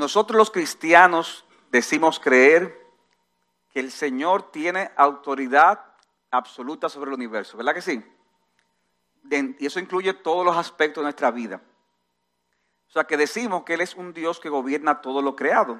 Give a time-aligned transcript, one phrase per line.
[0.00, 2.74] Nosotros los cristianos decimos creer
[3.70, 5.78] que el Señor tiene autoridad
[6.30, 8.02] absoluta sobre el universo, ¿verdad que sí?
[9.30, 11.60] Y eso incluye todos los aspectos de nuestra vida.
[12.88, 15.78] O sea, que decimos que Él es un Dios que gobierna todo lo creado.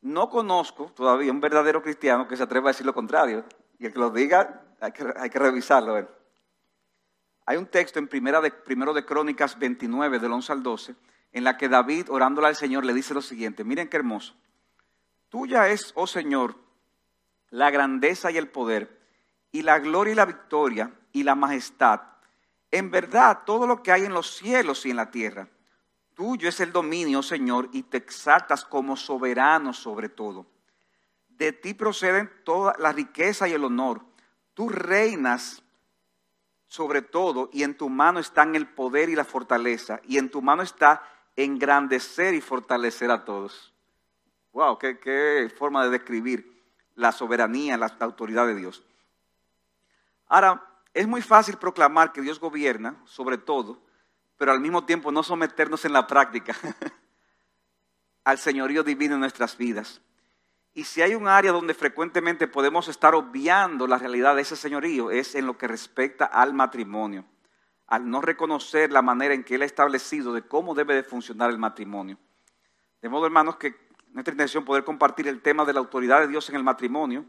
[0.00, 3.44] No conozco todavía un verdadero cristiano que se atreva a decir lo contrario.
[3.78, 6.04] Y el que lo diga, hay que, revisarlo.
[7.46, 10.96] Hay un texto en primera de, primero de Crónicas 29, del 11 al 12,
[11.34, 13.62] en la que David, orándole al Señor, le dice lo siguiente.
[13.62, 14.34] Miren qué hermoso.
[15.28, 16.56] Tuya es, oh Señor,
[17.50, 18.98] la grandeza y el poder,
[19.52, 22.00] y la gloria y la victoria, y la majestad.
[22.70, 25.48] En verdad, todo lo que hay en los cielos y en la tierra
[26.14, 30.46] Tuyo es el dominio, Señor, y te exaltas como soberano sobre todo.
[31.28, 34.04] De ti proceden toda la riqueza y el honor.
[34.54, 35.62] Tú reinas
[36.66, 40.00] sobre todo y en tu mano están el poder y la fortaleza.
[40.04, 41.02] Y en tu mano está
[41.36, 43.72] engrandecer y fortalecer a todos.
[44.52, 46.62] Wow, qué, forma de describir
[46.94, 48.84] la soberanía, la autoridad de Dios.
[50.28, 50.62] Ahora,
[50.92, 53.84] es muy fácil proclamar que Dios gobierna sobre todo
[54.36, 56.54] pero al mismo tiempo no someternos en la práctica
[58.24, 60.00] al señorío divino en nuestras vidas.
[60.72, 65.10] Y si hay un área donde frecuentemente podemos estar obviando la realidad de ese señorío,
[65.10, 67.24] es en lo que respecta al matrimonio,
[67.86, 71.50] al no reconocer la manera en que Él ha establecido de cómo debe de funcionar
[71.50, 72.18] el matrimonio.
[73.02, 76.48] De modo, hermanos, que nuestra intención poder compartir el tema de la autoridad de Dios
[76.48, 77.26] en el matrimonio.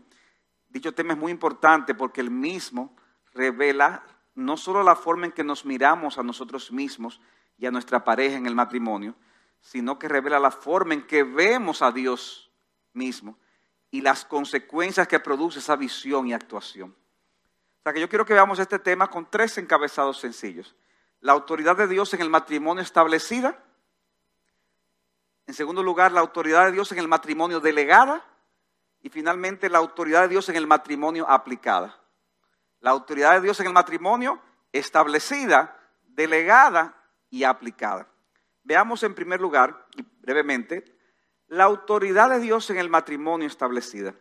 [0.69, 2.95] Dicho tema es muy importante porque el mismo
[3.33, 4.03] revela
[4.35, 7.19] no solo la forma en que nos miramos a nosotros mismos
[7.57, 9.15] y a nuestra pareja en el matrimonio,
[9.61, 12.51] sino que revela la forma en que vemos a Dios
[12.93, 13.37] mismo
[13.89, 16.95] y las consecuencias que produce esa visión y actuación.
[17.93, 20.75] Que yo quiero que veamos este tema con tres encabezados sencillos.
[21.19, 23.63] La autoridad de Dios en el matrimonio establecida.
[25.47, 28.25] En segundo lugar, la autoridad de Dios en el matrimonio delegada.
[29.01, 32.01] Y finalmente, la autoridad de Dios en el matrimonio aplicada
[32.85, 34.39] la autoridad de Dios en el matrimonio
[34.71, 36.95] establecida, delegada
[37.31, 38.07] y aplicada.
[38.63, 40.85] Veamos en primer lugar, y brevemente,
[41.47, 44.13] la autoridad de Dios en el matrimonio establecida.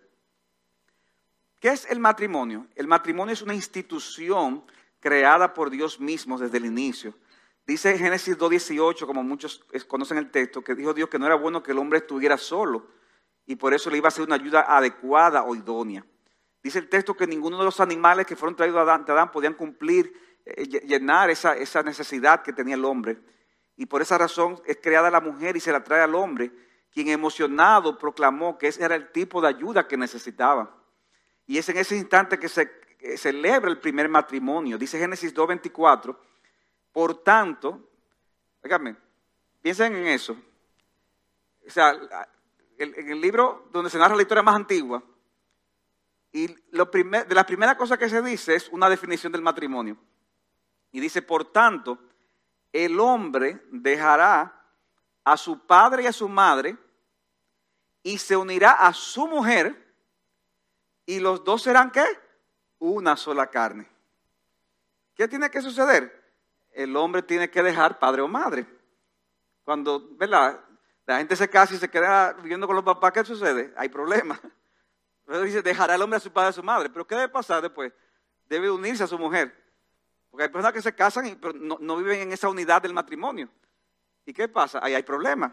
[1.64, 2.66] ¿Qué es el matrimonio?
[2.74, 4.66] El matrimonio es una institución
[5.00, 7.14] creada por Dios mismo desde el inicio.
[7.66, 11.62] Dice Génesis 2.18, como muchos conocen el texto, que dijo Dios que no era bueno
[11.62, 12.86] que el hombre estuviera solo
[13.46, 16.04] y por eso le iba a ser una ayuda adecuada o idónea.
[16.62, 20.12] Dice el texto que ninguno de los animales que fueron traídos a Adán, podían cumplir,
[20.44, 23.16] eh, llenar esa, esa necesidad que tenía el hombre.
[23.78, 26.52] Y por esa razón es creada la mujer y se la trae al hombre,
[26.90, 30.83] quien emocionado proclamó que ese era el tipo de ayuda que necesitaba.
[31.46, 32.70] Y es en ese instante que se
[33.16, 34.78] celebra el primer matrimonio.
[34.78, 36.16] Dice Génesis 2.24,
[36.92, 37.90] por tanto,
[38.62, 38.96] dígame,
[39.60, 40.36] piensen en eso.
[41.66, 41.94] O sea,
[42.78, 45.02] en el libro donde se narra la historia más antigua,
[46.34, 49.96] y lo de la primera cosa que se dice es una definición del matrimonio.
[50.90, 51.96] Y dice, por tanto,
[52.72, 54.66] el hombre dejará
[55.22, 56.76] a su padre y a su madre
[58.02, 59.83] y se unirá a su mujer
[61.06, 62.04] y los dos serán qué?
[62.78, 63.88] Una sola carne.
[65.14, 66.22] ¿Qué tiene que suceder?
[66.72, 68.66] El hombre tiene que dejar padre o madre.
[69.64, 70.60] Cuando, ¿verdad?
[71.06, 73.72] La gente se casa y se queda viviendo con los papás, ¿qué sucede?
[73.76, 74.40] Hay problemas.
[75.44, 76.90] Dice, dejará el hombre a su padre y a su madre.
[76.90, 77.92] Pero ¿qué debe pasar después?
[78.46, 79.64] Debe unirse a su mujer.
[80.30, 83.48] Porque hay personas que se casan y no, viven en esa unidad del matrimonio.
[84.26, 84.80] ¿Y qué pasa?
[84.82, 85.52] Ahí hay problemas.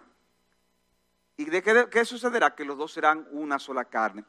[1.37, 2.55] ¿Y de qué, sucederá?
[2.55, 4.25] Que los dos serán una sola carne.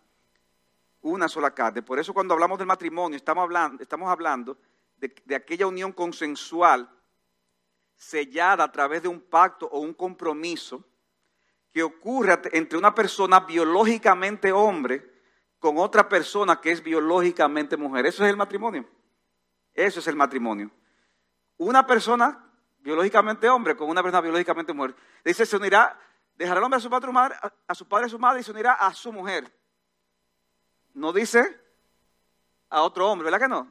[1.03, 1.83] Una sola carne.
[1.83, 4.57] Por eso cuando hablamos del matrimonio estamos hablando, estamos hablando
[4.97, 6.89] de, aquella unión consensual
[7.97, 10.85] sellada a través de un pacto o un compromiso
[11.73, 15.11] que ocurre entre una persona biológicamente hombre
[15.59, 18.07] con otra persona que es biológicamente mujer.
[18.07, 18.89] Eso es el matrimonio.
[19.75, 20.71] Eso es el matrimonio.
[21.57, 22.49] Una persona
[22.79, 24.95] biológicamente hombre con una persona biológicamente mujer.
[25.25, 25.99] Dice, se unirá,
[26.35, 27.11] dejará el hombre a su padre,
[27.67, 29.53] a su padre y a su madre y se unirá a su mujer.
[30.95, 31.61] No dice
[32.69, 33.71] a otro hombre, ¿verdad que no?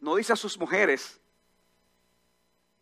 [0.00, 1.20] No dice a sus mujeres.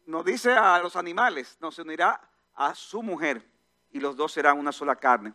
[0.07, 1.57] No dice a los animales.
[1.61, 2.21] No, se unirá
[2.55, 3.47] a su mujer
[3.91, 5.33] y los dos serán una sola carne.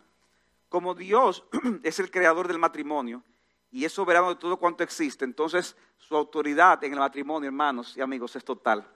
[0.68, 1.44] Como Dios
[1.84, 3.24] es el creador del matrimonio
[3.72, 8.02] y es soberano de todo cuanto existe, entonces su autoridad en el matrimonio, hermanos y
[8.02, 8.88] amigos, es total.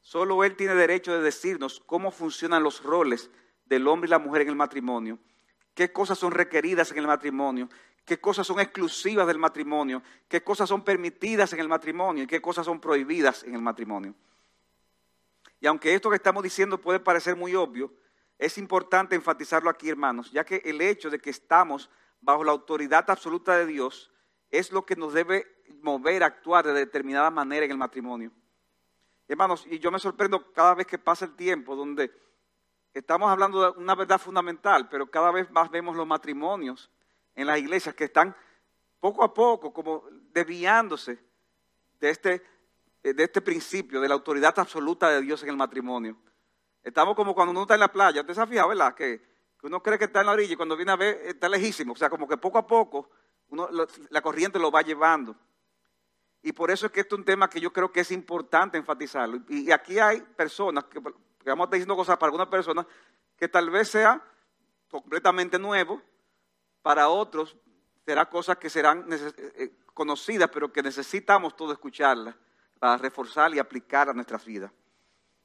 [0.00, 3.30] Solo Él tiene derecho de decirnos cómo funcionan los roles
[3.64, 5.18] del hombre y la mujer en el matrimonio,
[5.74, 7.68] qué cosas son requeridas en el matrimonio,
[8.06, 12.40] qué cosas son exclusivas del matrimonio, qué cosas son permitidas en el matrimonio y qué
[12.40, 14.14] cosas son prohibidas en el matrimonio.
[15.60, 17.92] Y aunque esto que estamos diciendo puede parecer muy obvio,
[18.38, 23.10] es importante enfatizarlo aquí, hermanos, ya que el hecho de que estamos bajo la autoridad
[23.10, 24.12] absoluta de Dios
[24.50, 25.44] es lo que nos debe
[25.82, 28.30] mover a actuar de determinada manera en el matrimonio.
[29.26, 32.12] Hermanos, y yo me sorprendo cada vez que pasa el tiempo donde
[32.94, 36.88] estamos hablando de una verdad fundamental, pero cada vez más vemos los matrimonios
[37.36, 38.34] en las iglesias que están
[38.98, 41.18] poco a poco como desviándose
[42.00, 42.42] de este,
[43.02, 46.16] de este principio, de la autoridad absoluta de Dios en el matrimonio.
[46.82, 48.94] Estamos como cuando uno está en la playa, ¿usted se ha verdad?
[48.94, 51.94] Que, uno cree que está en la orilla y cuando viene a ver está lejísimo.
[51.94, 53.10] O sea, como que poco a poco
[54.10, 55.34] la corriente lo va llevando.
[56.42, 58.78] Y por eso es que esto es un tema que yo creo que es importante
[58.78, 59.40] enfatizarlo.
[59.48, 62.86] Y, aquí hay personas, que, que vamos a estar diciendo cosas para algunas personas,
[63.36, 64.22] que tal vez sea
[64.88, 66.00] completamente nuevo,
[66.86, 67.56] para otros
[68.04, 72.36] será cosas que serán eh, eh, conocidas, pero que necesitamos todos escucharlas
[72.78, 74.70] para reforzar y aplicar a nuestras vidas.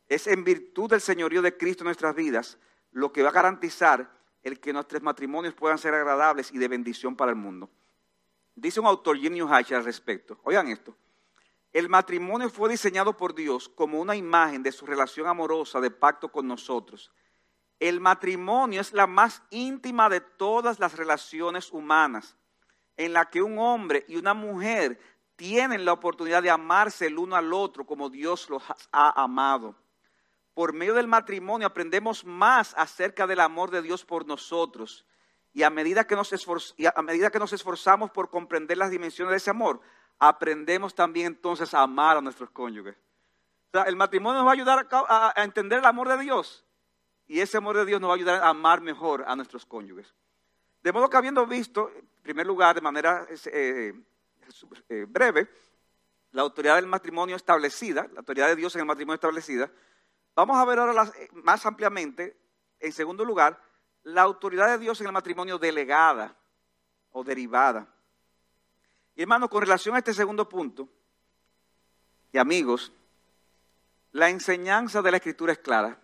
[0.08, 2.60] Es en virtud del señorío de Cristo en nuestras vidas
[2.92, 4.08] lo que va a garantizar
[4.44, 7.72] el que nuestros matrimonios puedan ser agradables y de bendición para el mundo.
[8.54, 10.40] Dice un autor, Jim Newhasher, al respecto.
[10.44, 10.96] Oigan esto.
[11.74, 16.32] El matrimonio fue diseñado por Dios como una imagen de su relación amorosa de pacto
[16.32, 17.12] con nosotros.
[17.81, 22.38] El matrimonio es la más íntima de todas las relaciones humanas,
[22.95, 24.98] en la que un hombre y una mujer
[25.36, 28.63] tienen la oportunidad de amarse el uno al otro como Dios los
[28.94, 29.75] ha amado
[30.54, 35.06] por medio del matrimonio aprendemos más acerca del amor de Dios por nosotros.
[35.54, 36.31] Y a medida que nos,
[36.95, 39.81] a medida que nos esforzamos por comprender las dimensiones de ese amor,
[40.19, 42.95] aprendemos también entonces a amar a nuestros cónyuges.
[43.74, 46.66] O el matrimonio nos va a ayudar a, entender el amor de Dios.
[47.31, 50.13] Y ese amor de Dios nos va a ayudar a amar mejor a nuestros cónyuges.
[50.83, 53.94] De modo que habiendo visto, en primer lugar, de manera eh,
[54.89, 55.50] eh, breve,
[56.33, 59.72] la autoridad del matrimonio establecida, la autoridad de Dios en el matrimonio establecida,
[60.36, 62.38] Vamos a ver ahora eh, más ampliamente,
[62.81, 63.57] en segundo lugar,
[64.04, 66.36] la autoridad de Dios en el matrimonio delegada
[67.12, 67.88] o derivada.
[69.16, 70.89] Y hermano, con relación a este segundo punto,
[72.33, 72.92] y amigos,
[74.12, 76.00] la enseñanza de la escritura es clara.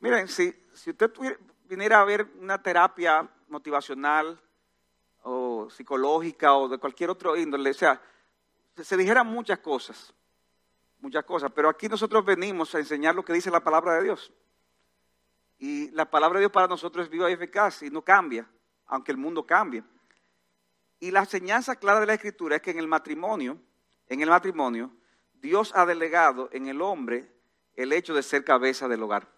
[0.00, 0.54] Miren, si,
[0.86, 1.12] usted
[1.64, 4.40] viniera a ver una terapia motivacional
[5.22, 8.00] o psicológica o de cualquier otro índole, o sea,
[8.76, 10.14] se, se dijeran muchas cosas
[11.00, 14.32] muchas cosas, pero aquí nosotros venimos a enseñar lo que dice la palabra de Dios.
[15.58, 18.48] Y la palabra de Dios para nosotros es viva y eficaz y no cambia,
[18.86, 19.82] aunque el mundo cambie.
[20.98, 23.58] Y la enseñanza clara de la Escritura es que en el matrimonio,
[24.06, 24.90] en el matrimonio,
[25.34, 27.30] Dios ha delegado en el hombre
[27.74, 29.28] el hecho de ser cabeza del hogar.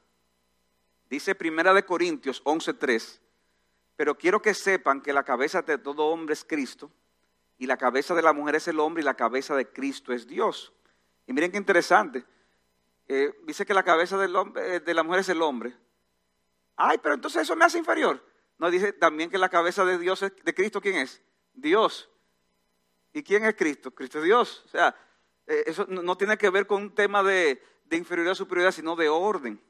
[1.12, 3.20] Dice Primera de Corintios 11:3,
[3.96, 6.90] pero quiero que sepan que la cabeza de todo hombre es Cristo,
[7.58, 10.26] y la cabeza de la mujer es el hombre, y la cabeza de Cristo es
[10.26, 10.72] Dios.
[11.26, 12.24] Y miren qué interesante.
[13.08, 15.76] Eh, dice que la cabeza eh, de la mujer es el hombre.
[16.76, 18.24] Ay, pero entonces eso me hace inferior.
[18.56, 21.20] No, dice también que la cabeza de Dios es, de Cristo, ¿quién es?
[21.52, 22.08] Dios.
[23.12, 23.90] ¿Y quién es Cristo?
[23.90, 24.62] Cristo es Dios.
[24.64, 24.96] O sea,
[25.46, 29.10] eh, eso no, tiene que ver con un tema de, inferioridad o superioridad, sino de
[29.10, 29.62] orden.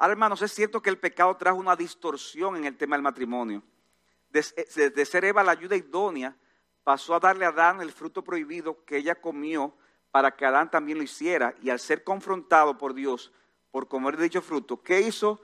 [0.00, 3.62] Ahora, hermanos, es cierto que el pecado trajo una distorsión en el tema del matrimonio.
[4.30, 6.34] De, de ser Eva la ayuda idónea,
[6.82, 9.76] pasó a darle a Adán el fruto prohibido que ella comió
[10.10, 11.54] para que Adán también lo hiciera.
[11.60, 13.30] Y al ser confrontado por Dios
[13.70, 15.38] por comer dicho fruto, ¿qué hizo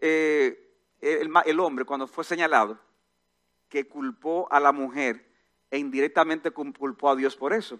[0.00, 2.80] eh, el, hombre cuando fue señalado?
[3.68, 5.24] Que culpó a la mujer
[5.70, 7.78] e indirectamente culpó a Dios por eso.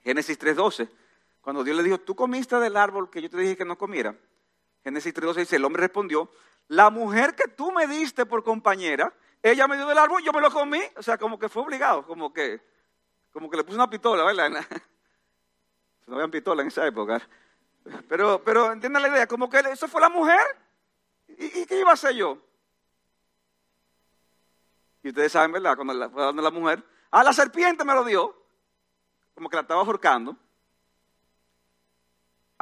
[0.00, 0.88] Génesis 3.12,
[1.42, 4.16] cuando Dios le dijo, tú comiste del árbol que yo te dije que no comiera.
[4.84, 6.30] Génesis 3.12 dice, el hombre respondió,
[6.68, 9.12] la mujer que tú me diste por compañera,
[9.42, 10.80] ella me dio del árbol, yo me lo comí.
[10.96, 12.62] O sea, como que fue obligado, como que,
[13.32, 14.50] como que le puse una pistola, ¿verdad?
[16.06, 17.26] No habían pistola en esa época.
[18.08, 20.40] Pero, pero entienden la idea, como que eso fue la mujer.
[21.28, 22.38] ¿Y, qué iba a hacer yo?
[25.02, 25.74] Y ustedes saben, ¿verdad?
[25.76, 28.34] Cuando la, fue dando la mujer, ah, la serpiente me lo dio.
[29.34, 30.36] Como que la estaba ahorcando.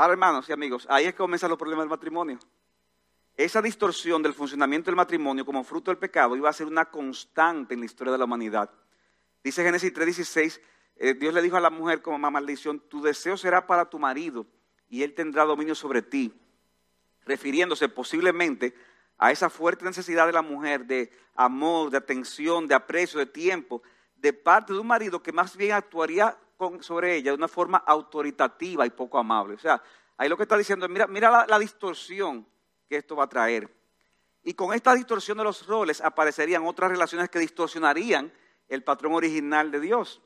[0.02, 2.36] Ahora, hermanos y amigos, ahí es que comienzan los problemas del matrimonio.
[3.36, 7.74] Esa distorsión del funcionamiento del matrimonio como fruto del pecado iba a ser una constante
[7.74, 8.68] en la historia de la humanidad.
[9.44, 10.60] Dice Génesis 3:16,
[10.96, 14.44] eh, Dios le dijo a la mujer como maldición, tu deseo será para tu marido
[14.88, 16.34] y él tendrá dominio sobre ti,
[17.24, 18.74] refiriéndose posiblemente
[19.18, 23.84] a esa fuerte necesidad de la mujer de amor, de atención, de aprecio, de tiempo,
[24.16, 26.36] de parte de un marido que más bien actuaría
[26.80, 29.54] sobre ella de una forma autoritativa y poco amable.
[29.54, 29.82] O sea,
[30.16, 32.46] ahí lo que está diciendo es, mira, mira la, la distorsión
[32.88, 33.72] que esto va a traer.
[34.42, 38.32] Y con esta distorsión de los roles aparecerían otras relaciones que distorsionarían
[38.68, 40.20] el patrón original de Dios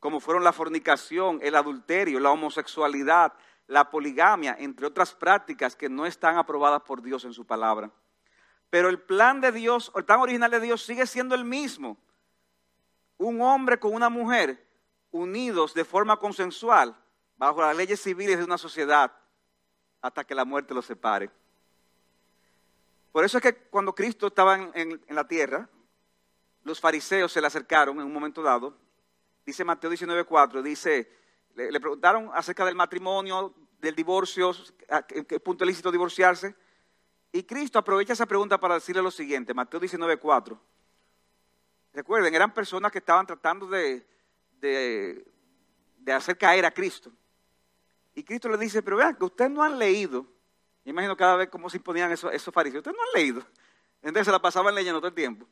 [0.00, 3.34] como fueron la fornicación, el adulterio, la homosexualidad,
[3.66, 7.90] la poligamia, entre otras prácticas que no están aprobadas por Dios en su palabra.
[8.70, 11.98] Pero el plan de Dios, el plan original de Dios sigue siendo el mismo.
[13.18, 14.66] Un hombre con una mujer
[15.10, 16.96] unidos de forma consensual
[17.36, 19.12] bajo las leyes civiles de una sociedad
[20.02, 21.30] hasta que la muerte los separe.
[23.12, 25.68] Por eso es que cuando Cristo estaba en, la tierra,
[26.62, 28.76] los fariseos se le acercaron en un momento dado.
[29.44, 31.10] Dice Mateo 19:4, dice,
[31.54, 34.52] le, preguntaron acerca del matrimonio, del divorcio,
[34.88, 36.54] a qué, punto es lícito divorciarse.
[37.32, 40.58] Y Cristo aprovecha esa pregunta para decirle lo siguiente, Mateo 19:4.
[41.92, 44.06] Recuerden, eran personas que estaban tratando de,
[44.60, 45.24] de,
[46.12, 47.12] hacer caer a Cristo.
[48.14, 50.26] Y Cristo le dice, pero vean que ustedes no han leído
[50.84, 52.80] imagino cada vez cómo se imponían esos, esos fariseos.
[52.80, 53.42] Ustedes no han leído.
[54.02, 55.46] Entonces se la pasaban leyendo todo el tiempo.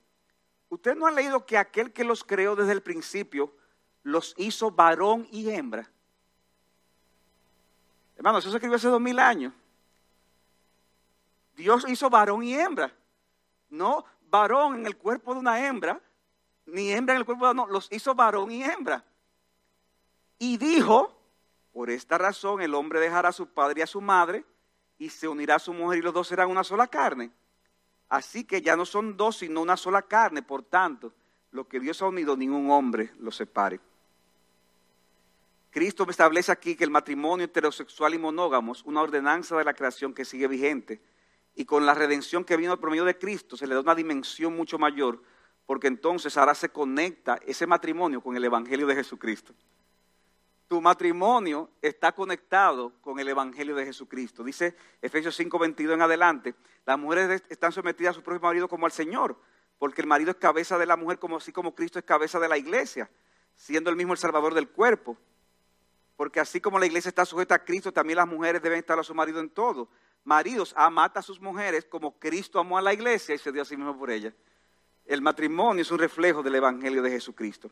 [0.69, 3.55] Ustedes no han leído que aquel que los creó desde el principio
[4.03, 5.91] los hizo varón y hembra.
[8.17, 9.53] Hermano, eso se escribió hace dos mil años.
[11.55, 12.93] Dios hizo varón y hembra.
[13.71, 16.01] No varón en el cuerpo de una hembra,
[16.69, 19.05] ni hembra en el cuerpo de una, no, los hizo varón y hembra.
[20.39, 21.19] Y dijo,
[21.73, 24.45] por esta razón el hombre dejará a su padre y a su madre
[24.99, 27.31] y se unirá a su mujer y los dos serán una sola carne.
[28.09, 30.43] Así que ya no son dos, sino una sola carne.
[30.43, 31.13] Por tanto,
[31.51, 33.81] lo que Dios ha unido, ningún hombre lo separe.
[35.71, 40.15] Cristo establece aquí que el matrimonio heterosexual y monógamo es una ordenanza de la creación
[40.15, 41.01] que sigue vigente.
[41.55, 44.57] Y con la redención que vino por medio de Cristo se le da una dimensión
[44.57, 45.23] mucho mayor,
[45.69, 49.55] porque entonces ahora se conecta ese matrimonio con el Evangelio de Jesucristo
[50.69, 54.45] tu matrimonio está conectado con el Evangelio de Jesucristo.
[54.45, 58.85] Dice Efesios 5, 22 en adelante, las mujeres están sometidas a su propio marido como
[58.85, 59.41] al Señor,
[59.79, 62.49] porque el marido es cabeza de la mujer como así como Cristo es cabeza de
[62.49, 63.11] la iglesia,
[63.55, 65.17] siendo el mismo el salvador del cuerpo.
[66.17, 69.03] Porque así como la iglesia está sujeta a Cristo, también las mujeres deben estar a
[69.03, 69.89] su marido en todo.
[70.25, 73.65] Maridos, amad a sus mujeres como Cristo amó a la iglesia y se dio a
[73.65, 74.35] sí mismo por ella.
[75.09, 77.71] El matrimonio es un reflejo del Evangelio de Jesucristo.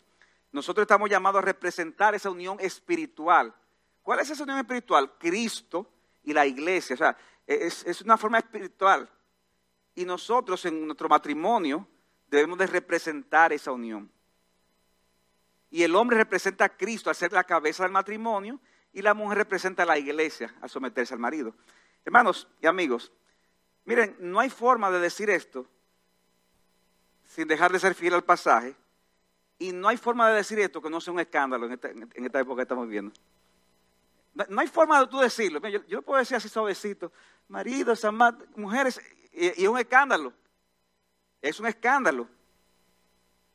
[0.52, 3.54] Nosotros estamos llamados a representar esa unión espiritual.
[4.02, 5.12] ¿Cuál es esa unión espiritual?
[5.18, 5.86] Cristo
[6.22, 6.94] y la iglesia.
[6.94, 7.14] O sea,
[7.46, 9.06] es, una forma espiritual.
[9.94, 11.86] Y nosotros en nuestro matrimonio
[12.26, 14.10] debemos de representar esa unión.
[15.68, 18.58] Y el hombre representa a Cristo al ser la cabeza del matrimonio
[18.94, 21.54] y la mujer representa a la iglesia al someterse al marido.
[22.02, 23.12] Hermanos y amigos,
[23.84, 25.68] miren, no hay forma de decir esto
[27.36, 28.74] sin dejar de ser fiel al pasaje
[29.58, 32.56] y no hay forma de decir esto que no sea un escándalo en esta, época
[32.56, 33.12] que estamos viviendo.
[34.48, 35.60] No, hay forma de tú decirlo.
[35.68, 37.12] Yo, yo puedo decir así suavecito,
[37.48, 38.06] maridos,
[38.54, 38.98] mujeres,
[39.34, 40.32] y, es un escándalo.
[41.42, 42.26] Es un escándalo.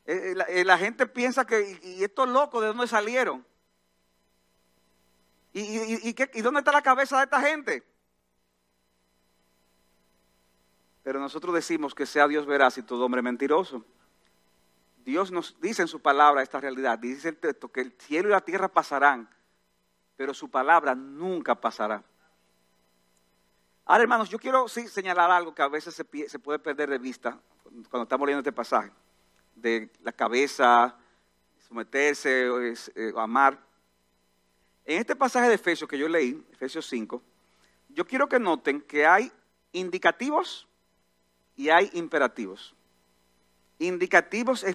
[0.05, 3.43] Eh, eh, eh, la, gente piensa que, y, estos locos, ¿de dónde salieron?
[5.53, 7.83] ¿Y, ¿Y dónde está la cabeza de esta gente?
[11.03, 13.83] Pero nosotros decimos que sea Dios veraz y todo hombre mentiroso.
[15.03, 16.99] Dios nos dice en su palabra esta realidad.
[16.99, 19.29] Dice el texto que el cielo y la tierra pasarán,
[20.15, 22.03] pero su palabra nunca pasará.
[23.85, 27.39] Ahora, hermanos, yo quiero sí señalar algo que a veces se, puede perder de vista
[27.89, 28.91] cuando estamos leyendo este pasaje,
[29.55, 30.95] de la cabeza,
[31.67, 32.47] someterse,
[32.95, 33.59] eh, amar.
[34.85, 37.21] En este pasaje de Efesios que yo leí, Efesios 5,
[37.89, 39.31] yo quiero que noten que hay
[39.71, 40.67] indicativos
[41.61, 42.73] y hay imperativos
[43.81, 44.65] indicativos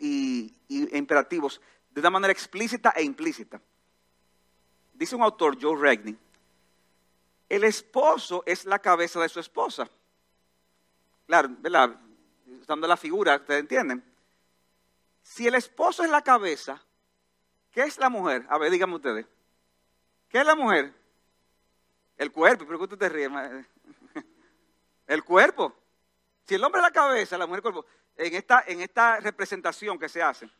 [0.00, 3.60] y, imperativos de una manera explícita e implícita.
[4.94, 6.16] Dice un autor, Joe Regney,
[7.48, 9.88] el esposo es la cabeza de su esposa.
[11.26, 12.00] Claro, ¿verdad?
[12.60, 14.04] Usando la figura, ¿ustedes entienden?
[15.22, 16.82] Si el esposo es la cabeza,
[17.70, 18.46] ¿qué es la mujer?
[18.48, 19.26] A ver, díganme ustedes.
[20.28, 20.92] ¿Qué es la mujer?
[22.16, 23.30] El cuerpo, pero tú te ríes.
[25.06, 25.81] El cuerpo.
[26.52, 29.98] Si el hombre es la cabeza, la mujer el cuerpo en esta, en esta representación
[29.98, 30.50] que se hace,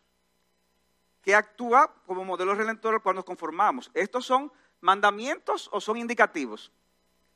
[1.20, 3.90] que actúa como modelo redentor cuando nos conformamos.
[3.92, 6.72] ¿Estos son mandamientos o son indicativos?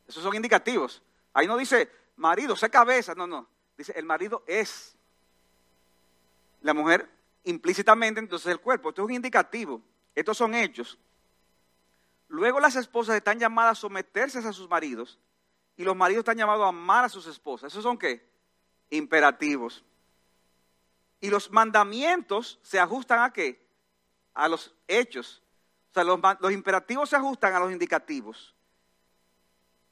[0.09, 1.03] Esos son indicativos.
[1.35, 3.47] Ahí no dice, marido, sé cabeza, no, no.
[3.77, 4.97] Dice, el marido es.
[6.63, 7.11] La mujer
[7.45, 8.89] implícitamente, entonces el cuerpo.
[8.89, 9.83] Esto es un indicativo.
[10.15, 10.99] Estos son hechos.
[12.29, 15.19] Luego las esposas están llamadas a someterse a sus maridos
[15.77, 17.71] y los maridos están llamados a amar a sus esposas.
[17.71, 18.35] ¿Esos son qué?
[18.90, 19.85] Imperativos.
[21.21, 23.64] Y los mandamientos se ajustan a qué?
[24.35, 25.43] A los hechos.
[25.90, 28.55] O sea, los, imperativos se ajustan a los indicativos.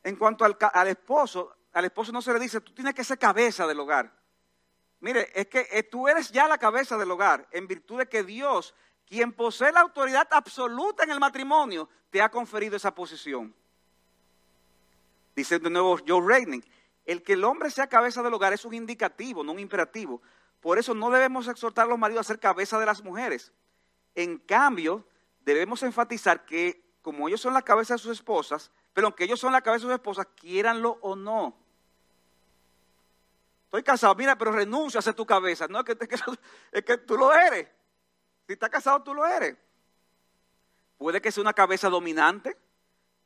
[0.02, 3.18] En cuanto al, al, esposo, al esposo no se le dice, tú tienes que ser
[3.18, 4.12] cabeza del hogar.
[5.00, 8.22] Mire, es que eh, tú eres ya la cabeza del hogar, en virtud de que
[8.22, 8.74] Dios
[9.06, 13.54] quien posee la autoridad absoluta en el matrimonio, te ha conferido esa posición.
[15.36, 16.64] Dice de nuevo Joe Reining,
[17.04, 20.23] el que el hombre sea cabeza del hogar es un indicativo, no un imperativo.
[20.61, 23.52] Por eso no debemos exhortar a los maridos a ser cabeza de las mujeres.
[24.14, 25.06] En cambio,
[25.40, 29.52] debemos enfatizar que como ellos son la cabeza de sus esposas, pero aunque ellos son
[29.52, 31.54] la cabeza de sus esposas, quieranlo o no.
[33.66, 35.66] Estoy casado, mira, pero renuncia a ser tu cabeza.
[35.68, 35.99] No, es que,
[36.73, 37.68] es que tú lo eres.
[38.46, 39.56] Si estás casado, tú lo eres.
[40.96, 42.56] Puede que sea una cabeza dominante,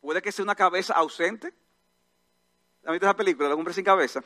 [0.01, 1.55] puede que sea una cabeza ausente.
[2.85, 4.23] ¿Han visto esa película, El hombre sin cabeza?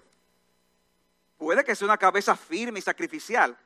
[1.37, 3.56] Puede que sea una cabeza firme y sacrificial,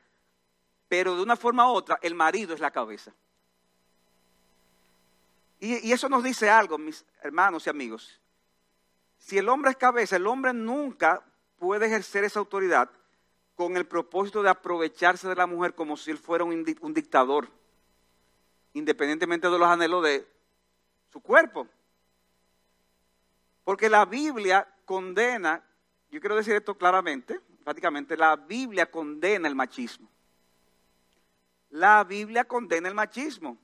[0.88, 3.12] pero de una forma u otra, el marido es la cabeza.
[5.60, 8.20] Y, eso nos dice algo, mis hermanos y amigos.
[9.18, 11.22] Si el hombre es cabeza, el hombre nunca
[11.58, 12.90] puede ejercer esa autoridad
[13.54, 17.48] con el propósito de aprovecharse de la mujer como si él fuera un dictador,
[18.74, 20.26] independientemente de los anhelos de
[21.10, 21.66] su cuerpo.
[23.66, 25.60] Porque la Biblia condena,
[26.08, 30.08] yo quiero decir esto claramente, prácticamente, la Biblia condena el machismo.
[31.70, 33.58] La Biblia condena el machismo.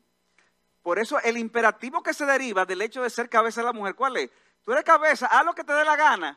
[0.82, 3.94] Por eso el imperativo que se deriva del hecho de ser cabeza de la mujer,
[3.94, 4.30] ¿cuál es?
[4.64, 6.36] Tú eres cabeza, haz lo que te dé la gana.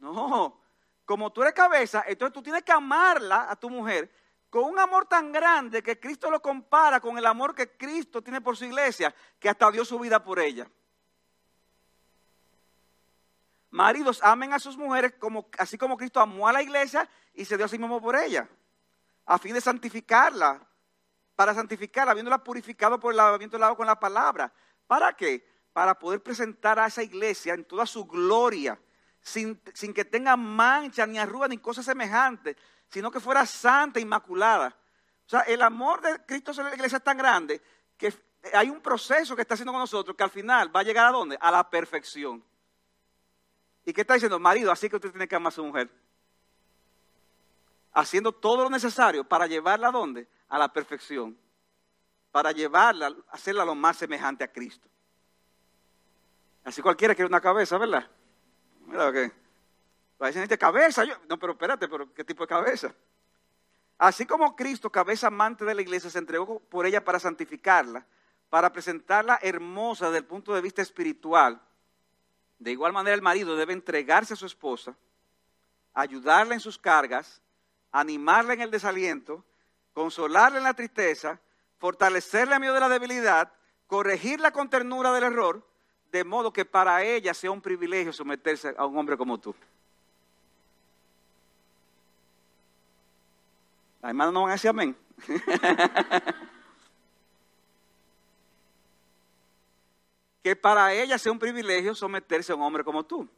[0.00, 0.60] No,
[1.04, 4.12] como tú eres cabeza, entonces tú tienes que amarla a tu mujer
[4.50, 8.40] con un amor tan grande que Cristo lo compara con el amor que Cristo tiene
[8.40, 10.68] por su iglesia, que hasta dio su vida por ella.
[13.72, 17.56] Maridos, amen a sus mujeres como, así como Cristo amó a la iglesia y se
[17.56, 18.46] dio a sí mismo por ella,
[19.24, 20.60] a fin de santificarla,
[21.34, 24.52] para santificarla, habiéndola purificado por el lavamiento del agua con la palabra.
[24.86, 25.48] ¿Para qué?
[25.72, 28.78] Para poder presentar a esa iglesia en toda su gloria
[29.22, 29.56] sin,
[29.94, 32.56] que tenga mancha, ni arruga, ni cosas semejantes,
[32.90, 34.76] sino que fuera santa, inmaculada.
[35.24, 37.62] O sea, el amor de Cristo sobre la iglesia es tan grande
[37.96, 38.12] que
[38.52, 41.10] hay un proceso que está haciendo con nosotros que al final va a llegar a
[41.10, 41.38] dónde?
[41.40, 42.44] A la perfección.
[43.84, 44.38] ¿Y qué está diciendo?
[44.38, 45.90] Marido, así que usted tiene que amar a su mujer.
[47.92, 50.28] Haciendo todo lo necesario para llevarla a dónde?
[50.48, 51.36] A la perfección.
[52.30, 54.88] Para llevarla, hacerla lo más semejante a Cristo.
[56.64, 58.08] Así cualquiera quiere una cabeza, ¿verdad?
[58.86, 59.32] Mira que.
[60.16, 61.04] Parece cabeza.
[61.04, 62.94] Yo, no, pero espérate, pero ¿qué tipo de cabeza?
[63.98, 68.06] Así como Cristo, cabeza amante de la iglesia, se entregó por ella para santificarla,
[68.48, 71.60] para presentarla hermosa desde el punto de vista espiritual.
[72.62, 74.94] De igual manera el marido debe entregarse a su esposa,
[75.94, 77.42] ayudarla en sus cargas,
[77.90, 79.44] animarla en el desaliento,
[79.92, 81.40] consolarla en la tristeza,
[81.78, 83.52] fortalecerla en medio de la debilidad,
[83.88, 85.66] corregirla con ternura del error,
[86.12, 89.56] de modo que para ella sea un privilegio someterse a un hombre como tú.
[94.02, 94.96] Las hermanas no van a decir amén.
[100.42, 103.28] que para ella sea un privilegio someterse a un hombre como tú.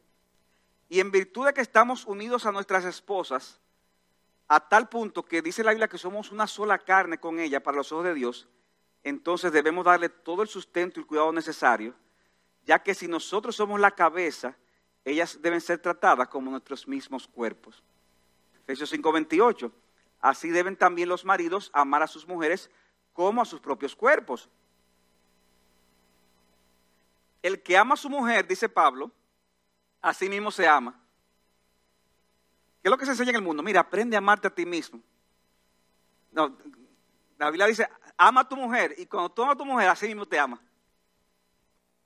[0.89, 3.59] Y en virtud de que estamos unidos a nuestras esposas,
[4.47, 7.77] a tal punto que dice la Biblia que somos una sola carne con ella para
[7.77, 8.47] los ojos de Dios,
[9.03, 11.95] entonces debemos darle todo el sustento y el cuidado necesario
[12.65, 14.57] ya que si nosotros somos la cabeza,
[15.03, 17.83] ellas deben ser tratadas como nuestros mismos cuerpos.
[18.63, 19.71] Efesios 5:28.
[20.19, 22.71] Así deben también los maridos amar a sus mujeres
[23.13, 24.49] como a sus propios cuerpos.
[27.45, 29.11] El que ama a su mujer, dice Pablo,
[30.01, 30.99] así mismo se ama.
[32.81, 33.61] ¿Qué es lo que se enseña en el mundo?
[33.61, 34.99] Mira, aprende a amarte a ti mismo.
[36.31, 36.57] No,
[37.37, 40.07] la Biblia dice, ama a tu mujer y cuando tú amas a tu mujer, así
[40.07, 40.59] mismo te ama.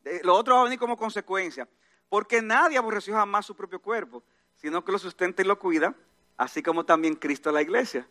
[0.04, 1.70] Eh, lo otro va a venir como consecuencia.
[2.10, 4.22] Porque nadie aborreció jamás su propio cuerpo,
[4.58, 5.96] sino que lo sustenta y lo cuida,
[6.36, 8.06] así como también Cristo a la iglesia.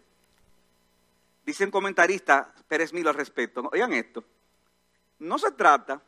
[1.45, 3.69] Dice un comentarista, Pérez Milo, al respecto.
[3.71, 4.25] Oigan esto.
[5.19, 6.01] No se trata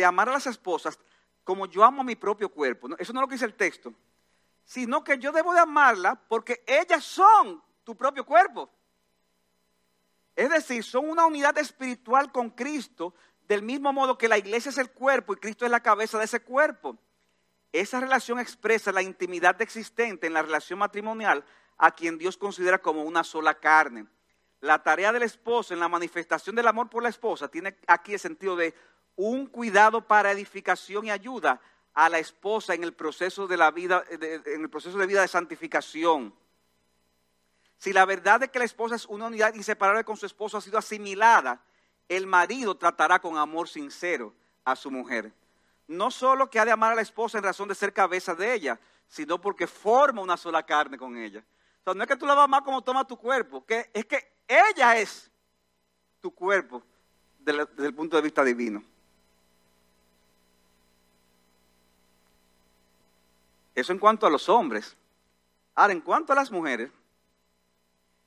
[0.00, 0.98] de amar a las esposas
[1.44, 2.88] como yo amo a mi propio cuerpo.
[2.98, 3.92] Eso no es lo que dice el texto.
[4.64, 8.70] Sino que yo debo de amarla porque ellas son tu propio cuerpo.
[10.36, 13.14] Es decir, son una unidad espiritual con Cristo
[13.46, 16.24] del mismo modo que la iglesia es el cuerpo y Cristo es la cabeza de
[16.24, 16.96] ese cuerpo.
[17.72, 21.44] Esa relación expresa la intimidad existente en la relación matrimonial
[21.76, 24.06] a quien Dios considera como una sola carne.
[24.60, 28.20] La tarea del esposo en la manifestación del amor por la esposa tiene aquí el
[28.20, 28.74] sentido de
[29.16, 31.60] un cuidado para edificación y ayuda
[31.94, 35.28] a la esposa en el proceso de la vida, en el proceso de vida de
[35.28, 36.34] santificación.
[37.78, 40.60] Si la verdad de que la esposa es una unidad inseparable con su esposo ha
[40.60, 41.60] sido asimilada,
[42.08, 45.32] el marido tratará con amor sincero a su mujer.
[45.88, 48.52] No solo que ha de amar a la esposa en razón de ser cabeza de
[48.52, 51.44] ella, sino porque forma una sola carne con ella.
[51.80, 54.04] O sea, no es que tú la vas a amar como toma tu cuerpo, es
[54.04, 55.30] que ella es
[56.20, 56.82] tu cuerpo
[57.38, 58.84] desde el punto de vista divino.
[63.80, 64.96] Eso en cuanto a los hombres.
[65.74, 66.90] Ahora, en cuanto a las mujeres,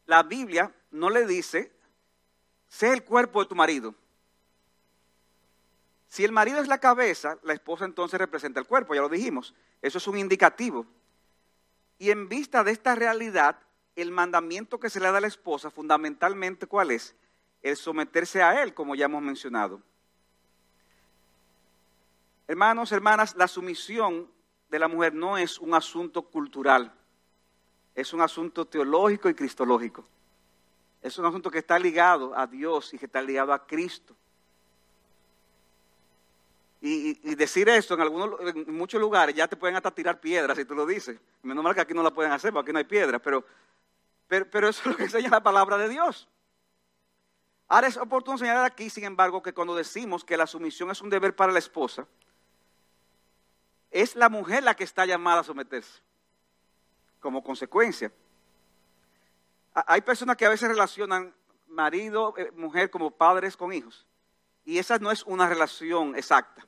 [0.07, 1.71] la Biblia no le dice,
[2.67, 3.93] sé el cuerpo de tu marido.
[6.07, 9.53] Si el marido es la cabeza, la esposa entonces representa el cuerpo, ya lo dijimos.
[9.81, 10.85] Eso es un indicativo.
[11.99, 13.59] Y en vista de esta realidad,
[13.95, 17.15] el mandamiento que se le da a la esposa, fundamentalmente, ¿cuál es?
[17.61, 19.81] El someterse a él, como ya hemos mencionado.
[22.47, 24.29] Hermanos, hermanas, la sumisión
[24.73, 26.91] de la mujer no es un asunto cultural,
[27.93, 30.03] es un asunto teológico y cristológico.
[30.99, 34.15] Es un asunto que está ligado a Dios y que está ligado a Cristo.
[36.81, 40.65] Y, decir esto en, algunos, en muchos lugares ya te pueden hasta tirar piedras si
[40.65, 41.19] tú lo dices.
[41.43, 43.45] Menos mal que aquí no la pueden hacer porque aquí no hay piedras, pero,
[44.27, 46.27] pero, pero eso es lo que enseña la palabra de Dios.
[47.67, 51.11] Ahora es oportuno señalar aquí, sin embargo, que cuando decimos que la sumisión es un
[51.11, 52.07] deber para la esposa,
[53.93, 56.01] es la mujer la que está llamada a someterse
[57.19, 58.11] como consecuencia.
[59.73, 61.33] Hay personas que a veces relacionan
[61.67, 64.05] marido, eh, mujer como padres con hijos.
[64.65, 66.67] Y esa no es una relación exacta.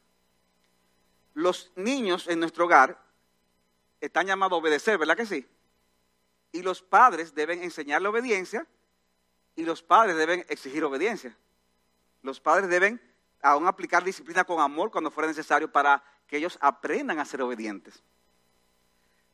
[1.34, 3.04] Los niños en nuestro hogar
[4.00, 5.48] están llamados a obedecer, ¿verdad que sí?
[6.52, 8.66] Y los padres deben enseñarle obediencia
[9.56, 11.36] y los padres deben exigir obediencia.
[12.22, 13.02] Los padres deben
[13.42, 16.04] aún aplicar disciplina con amor cuando fuera necesario para
[16.36, 18.04] que ellos aprendan a ser obedientes.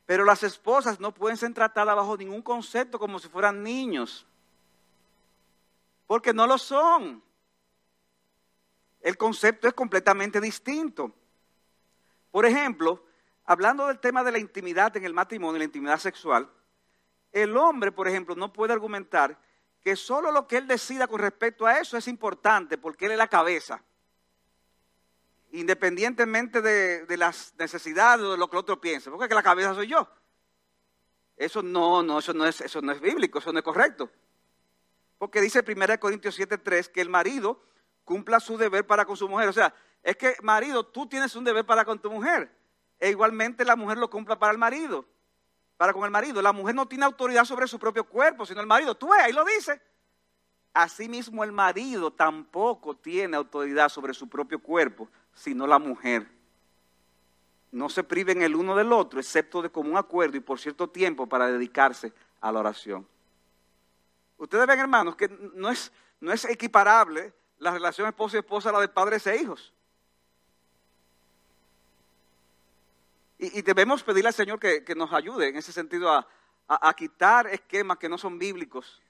[0.06, 4.28] Pero las esposas no pueden ser tratadas bajo ningún concepto como si fueran niños,
[6.06, 7.24] porque no lo son.
[9.00, 11.12] El concepto es completamente distinto.
[12.30, 13.04] Por ejemplo,
[13.46, 16.48] hablando del tema de la intimidad en el matrimonio, la intimidad sexual,
[17.32, 19.40] el hombre, por ejemplo, no puede argumentar
[19.82, 23.18] que solo lo que él decida con respecto a eso es importante porque él es
[23.18, 23.82] la cabeza
[25.52, 29.74] independientemente de, las necesidades o de lo que el otro piense, porque que la cabeza
[29.74, 30.08] soy yo.
[31.36, 34.10] Eso no, no, eso no es, eso no es bíblico, eso no es correcto.
[35.18, 37.64] Porque dice 1 Corintios 7:3 que el marido
[38.04, 39.50] cumpla su deber para con su mujer.
[39.50, 42.52] O sea, es que marido, tú tienes un deber para con tu mujer.
[43.00, 45.06] E igualmente la mujer lo cumpla para el marido,
[45.78, 46.42] para con el marido.
[46.42, 48.96] La mujer no tiene autoridad sobre su propio cuerpo, sino el marido.
[48.96, 49.82] Tú ves, ahí lo dice.
[50.74, 56.28] Asimismo, el marido tampoco tiene autoridad sobre su propio cuerpo, sino la mujer.
[57.72, 61.28] No se priven el uno del otro, excepto de común acuerdo y por cierto tiempo
[61.28, 63.08] para dedicarse a la oración.
[64.38, 68.74] Ustedes ven, hermanos, que no es, no es equiparable la relación esposo y esposa a
[68.74, 69.74] la de padres e hijos.
[73.38, 76.28] Y, debemos pedirle al Señor que, nos ayude en ese sentido a,
[76.67, 79.02] a quitar esquemas que no son bíblicos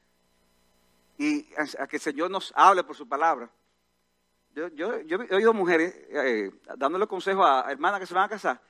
[1.22, 3.48] y a, que el Señor nos hable por su palabra.
[4.54, 8.62] Yo, yo, he oído mujeres eh, dándole consejo a hermanas que se van a casar.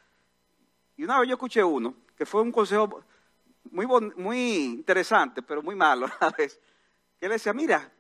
[0.95, 3.03] Y una vez yo escuché uno, que fue un consejo
[3.71, 6.59] muy, muy interesante, pero muy malo a la vez.
[7.19, 7.91] Que le decía, mira,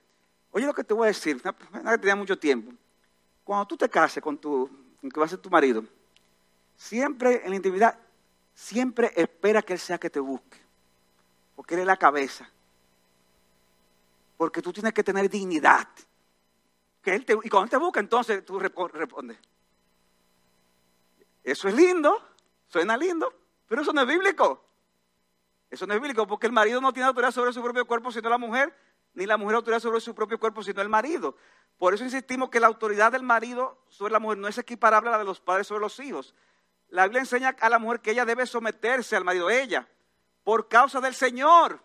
[0.51, 1.41] oye lo que te voy a decir,
[1.73, 2.71] una que tenía mucho tiempo.
[3.43, 4.69] Cuando tú te cases con tu,
[5.01, 5.83] que va a ser tu marido,
[6.75, 7.97] siempre en la intimidad,
[8.53, 10.59] siempre espera que él sea que te busque.
[11.55, 12.49] Porque él es la cabeza.
[14.37, 15.87] Porque tú tienes que tener dignidad.
[17.01, 19.37] Que él y cuando él te busca, entonces tú respondes.
[21.43, 22.21] Eso es lindo,
[22.67, 23.33] suena lindo,
[23.67, 24.63] pero eso no es bíblico.
[25.69, 28.29] Eso no es bíblico porque el marido no tiene autoridad sobre su propio cuerpo sino
[28.29, 28.75] la mujer,
[29.13, 31.35] ni la mujer autoridad sobre su propio cuerpo sino el marido.
[31.77, 35.13] Por eso insistimos que la autoridad del marido sobre la mujer no es equiparable a
[35.13, 36.35] la de los padres sobre los hijos.
[36.89, 39.87] La Biblia enseña a la mujer que ella debe someterse al marido, ella,
[40.43, 41.81] por causa del Señor.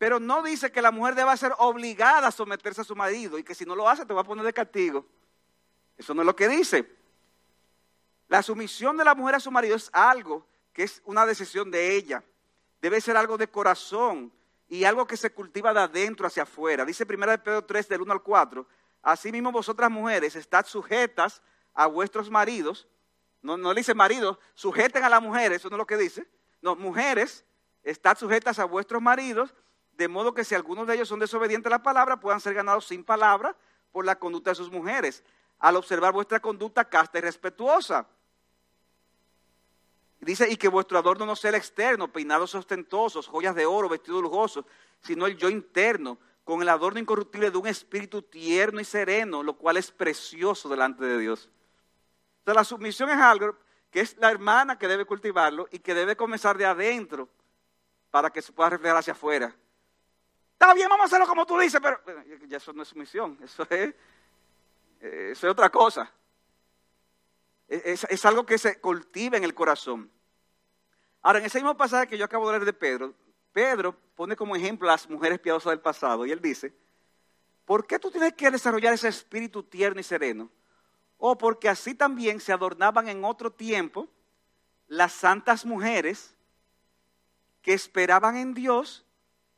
[0.00, 3.44] Pero no dice que la mujer deba ser obligada a someterse a su marido y
[3.44, 5.04] que si no lo hace te va a poner de castigo.
[5.98, 6.90] Eso no es lo que dice.
[8.26, 11.96] La sumisión de la mujer a su marido es algo que es una decisión de
[11.96, 12.24] ella.
[12.80, 14.32] Debe ser algo de corazón
[14.68, 16.86] y algo que se cultiva de adentro hacia afuera.
[16.86, 18.66] Dice 1 Pedro 3 del 1 al 4.
[19.02, 21.42] Asimismo vosotras mujeres estad sujetas
[21.74, 22.88] a vuestros maridos.
[23.42, 26.26] No, no le dice marido, sujeten a las mujeres, eso no es lo que dice.
[26.62, 27.44] No, mujeres,
[27.82, 29.54] estad sujetas a vuestros maridos
[30.00, 32.86] de modo que si algunos de ellos son desobedientes a la palabra, puedan ser ganados
[32.86, 33.54] sin palabra
[33.92, 35.22] por la conducta de sus mujeres,
[35.58, 38.08] al observar vuestra conducta casta y respetuosa.
[40.18, 44.22] Dice, y que vuestro adorno no sea el externo, peinados ostentosos, joyas de oro, vestidos
[44.22, 44.64] lujosos,
[45.02, 49.58] sino el yo interno, con el adorno incorruptible de un espíritu tierno y sereno, lo
[49.58, 51.50] cual es precioso delante de Dios.
[52.38, 53.54] Entonces la sumisión es algo
[53.90, 57.28] que es la hermana que debe cultivarlo y que debe comenzar de adentro
[58.10, 59.54] para que se pueda reflejar hacia afuera.
[60.60, 61.98] Está bien, vamos a hacerlo como tú dices, pero
[62.46, 63.94] ya eso no es sumisión, eso es,
[65.00, 66.12] eso es otra cosa.
[67.66, 70.10] Es, es, algo que se cultiva en el corazón.
[71.22, 73.14] Ahora, en ese mismo pasaje que yo acabo de leer de Pedro,
[73.54, 76.74] Pedro pone como ejemplo a las mujeres piadosas del pasado y él dice,
[77.64, 80.50] ¿por qué tú tienes que desarrollar ese espíritu tierno y sereno?
[81.16, 84.08] O porque así también se adornaban en otro tiempo
[84.88, 86.34] las santas mujeres
[87.62, 89.06] que esperaban en Dios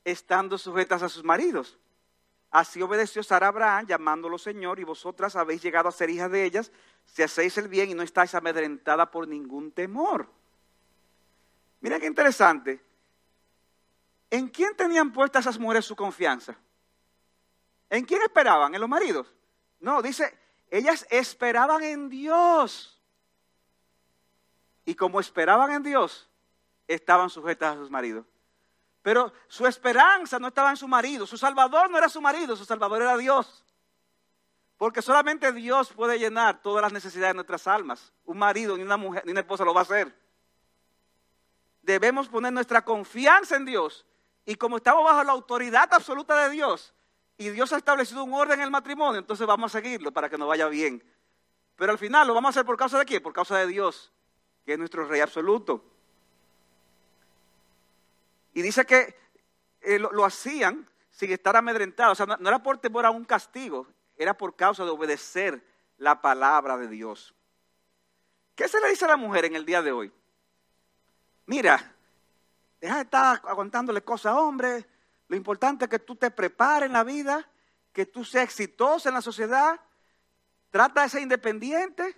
[0.04, 1.78] estando sujetas a sus maridos.
[2.50, 6.44] Así obedeció Sara a Abraham, llamándolo Señor, y vosotras habéis llegado a ser hijas de
[6.44, 6.70] ellas,
[7.06, 10.28] si hacéis el bien y no estáis amedrentada por ningún temor.
[11.80, 12.84] Mira qué interesante.
[14.30, 16.56] ¿En quién tenían puestas esas mujeres su confianza?
[17.88, 18.74] ¿En quién esperaban?
[18.74, 19.34] ¿En los maridos?
[19.80, 20.38] No, dice,
[20.70, 22.98] ellas esperaban en Dios.
[24.84, 26.28] Y como esperaban en Dios,
[26.86, 28.26] estaban sujetas a sus maridos.
[29.02, 32.64] Pero su esperanza no estaba en su marido, su salvador no era su marido, su
[32.64, 33.64] salvador era Dios.
[34.76, 38.12] Porque solamente Dios puede llenar todas las necesidades de nuestras almas.
[38.24, 40.16] Un marido, ni una mujer, ni una esposa lo va a hacer.
[41.82, 44.06] Debemos poner nuestra confianza en Dios.
[44.44, 46.94] Y como estamos bajo la autoridad absoluta de Dios,
[47.36, 50.38] y Dios ha establecido un orden en el matrimonio, entonces vamos a seguirlo para que
[50.38, 51.02] nos vaya bien.
[51.76, 53.22] Pero al final lo vamos a hacer por causa de quién?
[53.22, 54.12] Por causa de Dios,
[54.64, 55.91] que es nuestro Rey absoluto.
[58.52, 59.16] Y dice que
[59.80, 62.20] eh, lo, hacían sin estar amedrentados.
[62.20, 63.86] O sea, no, era por temor a un castigo,
[64.16, 65.64] era por causa de obedecer
[65.98, 67.34] la palabra de Dios.
[68.54, 70.12] ¿Qué se le dice a la mujer en el día de hoy?
[71.46, 71.94] Mira,
[72.80, 74.86] deja de estar aguantándole cosas a hombres.
[75.28, 77.48] Lo importante es que tú te prepares en la vida,
[77.92, 79.80] que tú seas exitoso en la sociedad.
[80.70, 82.16] Trata de ser independiente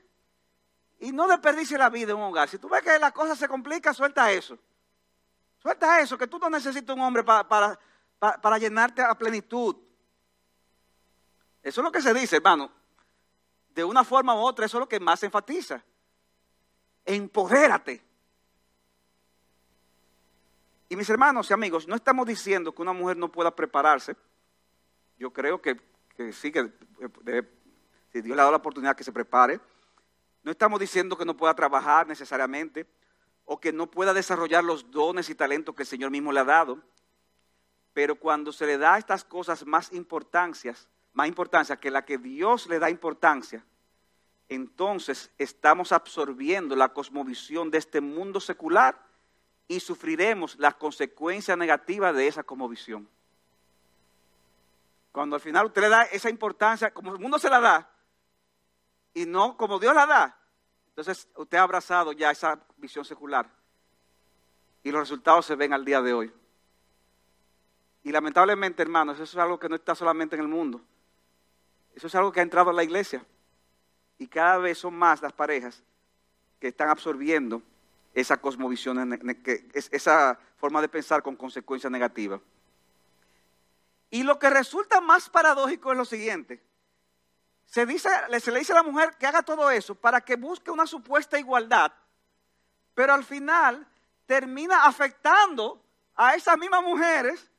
[0.99, 2.49] y no desperdicie la vida en un hogar.
[2.49, 4.59] Si tú ves que la cosa se complica, suelta eso.
[5.65, 7.49] Suelta eso, que tú no necesitas un hombre para,
[8.19, 9.75] para, llenarte a plenitud.
[11.63, 12.71] Eso es lo que se dice, hermano.
[13.71, 15.83] De una forma u otra, eso es lo que más se enfatiza.
[17.07, 18.05] Empodérate.
[20.91, 24.15] Y mis hermanos y amigos, no estamos diciendo que una mujer no pueda prepararse.
[25.19, 25.81] Yo creo que,
[26.31, 26.71] sí, que
[28.13, 29.59] si Dios le ha dado la oportunidad que se prepare.
[30.43, 32.87] No estamos diciendo que no pueda trabajar necesariamente
[33.45, 36.45] o que no pueda desarrollar los dones y talentos que el Señor mismo le ha
[36.45, 36.79] dado.
[37.93, 42.19] Pero cuando se le da a estas cosas más importancias, más importancia que la que
[42.19, 43.65] Dios le da importancia,
[44.49, 49.01] entonces estamos absorbiendo la cosmovisión de este mundo secular
[49.69, 53.09] y sufriremos las consecuencias negativas de esa cosmovisión.
[55.13, 57.91] Cuando al final usted le da esa importancia, como el mundo se la da,
[59.15, 60.39] y no como Dios la da,
[60.97, 63.51] entonces usted ha abrazado ya esa visión secular
[64.85, 66.33] y los resultados se ven al día de hoy.
[68.05, 70.81] Y lamentablemente, hermanos, eso es algo que no está solamente en el mundo.
[71.97, 73.27] Eso es algo que ha entrado en la iglesia.
[74.19, 75.83] Y cada vez son más las parejas
[76.61, 77.61] que están absorbiendo
[78.13, 79.21] esa cosmovisión,
[79.73, 82.41] esa forma de pensar con consecuencias negativas.
[84.11, 86.63] Y lo que resulta más paradójico es lo siguiente.
[87.67, 90.87] Se, dice, le dice a la mujer que haga todo eso para que busque una
[90.87, 91.93] supuesta igualdad,
[92.95, 93.87] pero al final
[94.27, 95.83] termina afectando
[96.15, 97.51] a esas mismas mujeres,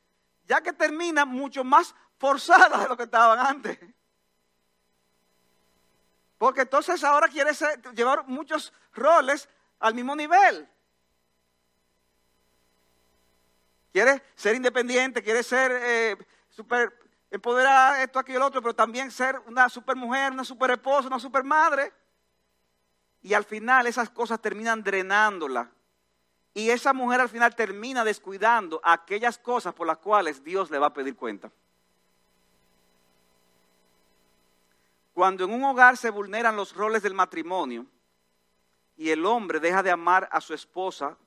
[0.45, 3.77] ya que termina mucho más forzadas de lo que estaban antes.
[6.37, 7.51] Porque entonces ahora quiere
[7.93, 10.69] llevar muchos roles al mismo nivel.
[13.91, 16.17] Quiere ser independiente, quiere ser eh,
[16.49, 17.04] super
[17.35, 21.19] empoderar esto, y el otro, pero también ser una super mujer, una super esposa, una
[21.19, 21.93] super madre.
[23.21, 25.69] Y al final esas cosas terminan drenándola.
[26.53, 30.87] Y esa mujer al final termina descuidando aquellas cosas por las cuales Dios le va
[30.87, 31.51] a pedir cuenta.
[35.13, 37.85] Cuando en un hogar se vulneran los roles del matrimonio
[38.97, 41.17] y el hombre deja de amar a su esposa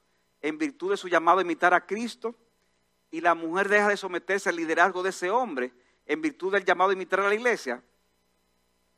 [0.40, 2.34] en virtud de su llamado a imitar a Cristo
[3.10, 5.72] y la mujer deja de someterse al liderazgo de ese hombre,
[6.08, 7.82] en virtud del llamado a imitar a la iglesia,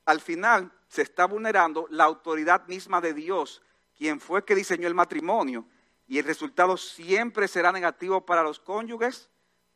[0.07, 3.63] al final se está vulnerando la autoridad misma de Dios,
[3.97, 5.67] quien fue que diseñó el matrimonio,
[6.07, 9.29] y el resultado siempre será negativo para los cónyuges,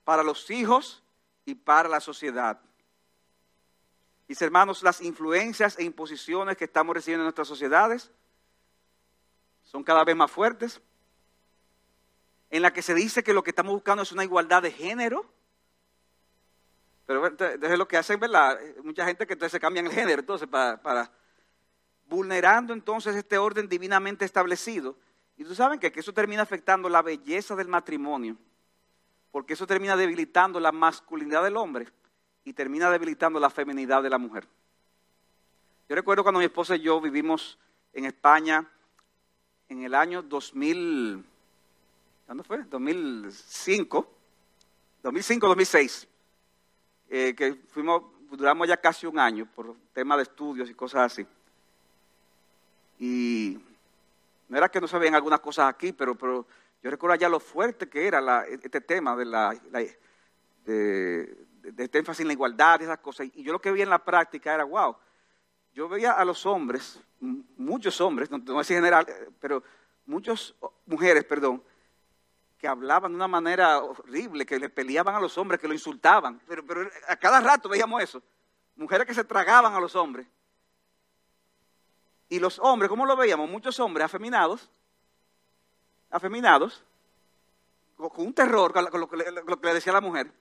[0.05, 1.03] para los hijos
[1.45, 2.61] y para la sociedad.
[4.27, 8.11] Mis hermanos, las influencias e imposiciones que estamos recibiendo en nuestras sociedades
[9.65, 10.81] son cada vez más fuertes,
[12.51, 15.29] en la que se dice que lo que estamos buscando es una igualdad de género,
[17.07, 18.59] pero entonces lo que hacen, ¿verdad?
[18.83, 21.11] Mucha gente que entonces se cambian el género, entonces, para,
[22.07, 24.97] vulnerando entonces este orden divinamente establecido.
[25.37, 28.37] Y tú saben que, que eso termina afectando la belleza del matrimonio.
[29.31, 31.89] porque eso termina debilitando la masculinidad del hombre
[32.45, 34.47] y termina debilitando la feminidad de la mujer.
[35.89, 37.59] Yo recuerdo cuando mi esposa y yo vivimos
[37.93, 38.65] en España
[39.69, 41.25] en el año 2000,
[42.27, 42.63] ¿cuándo fue?
[42.63, 44.09] 2005,
[45.03, 46.09] 2005, 2006,
[47.15, 51.27] que fuimos, duramos ya casi un año por tema de estudios y cosas así.
[52.99, 53.57] Y
[54.49, 56.45] no era que no sabían algunas cosas aquí, pero, pero
[56.83, 59.57] yo recuerdo ya lo fuerte que era este tema de, la,
[60.65, 61.37] de,
[61.79, 63.29] este énfasis en la igualdad y esas cosas.
[63.33, 64.97] Y yo lo que vi en la práctica era, wow,
[65.73, 67.01] yo veía a los hombres,
[67.57, 69.07] muchos hombres, no, no es general,
[69.41, 69.63] pero
[70.05, 70.53] muchas
[70.87, 71.63] mujeres, perdón,
[72.65, 76.41] que hablaban de una manera horrible, que le peleaban a los hombres, que lo insultaban.
[76.49, 78.23] Pero, pero a cada rato veíamos eso.
[78.75, 80.27] Mujeres que se tragaban a los hombres.
[82.31, 83.51] Y los hombres, ¿cómo lo veíamos?
[83.51, 84.71] Muchos hombres afeminados,
[86.11, 86.83] afeminados,
[87.99, 90.33] con un terror, con lo que le, decía la mujer.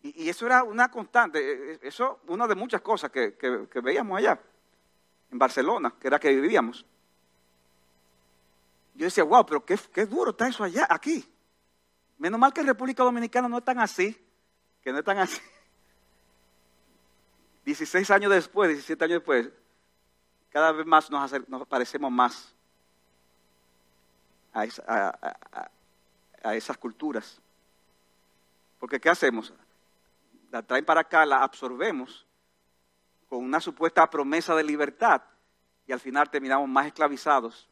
[0.00, 3.36] Y, eso era una constante, e, e, eso una de muchas cosas que,
[3.82, 4.40] veíamos allá,
[5.30, 6.86] en Barcelona, que era que vivíamos.
[8.96, 11.30] Yo decía, wow, pero qué, qué, duro está eso allá, aquí.
[12.16, 14.16] Menos mal que en República Dominicana no es tan así,
[14.82, 15.38] que no es tan así.
[17.66, 19.50] 16 años después, 17 años después,
[20.48, 21.30] cada vez más nos,
[21.68, 22.54] parecemos más
[24.54, 24.66] a,
[26.42, 27.38] a, esas culturas.
[28.78, 29.52] Porque ¿qué hacemos?
[30.50, 32.26] La traen para acá, la absorbemos
[33.28, 35.22] con una supuesta promesa de libertad
[35.86, 37.68] y al final terminamos más esclavizados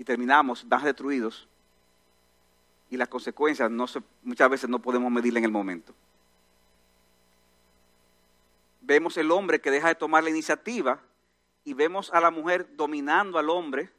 [0.00, 1.46] y terminamos más destruidos
[2.88, 3.84] y las consecuencias no
[4.22, 5.94] muchas veces no podemos medir en el momento
[8.80, 11.02] vemos el hombre que deja de tomar la iniciativa
[11.64, 13.92] y vemos a la mujer dominando al hombre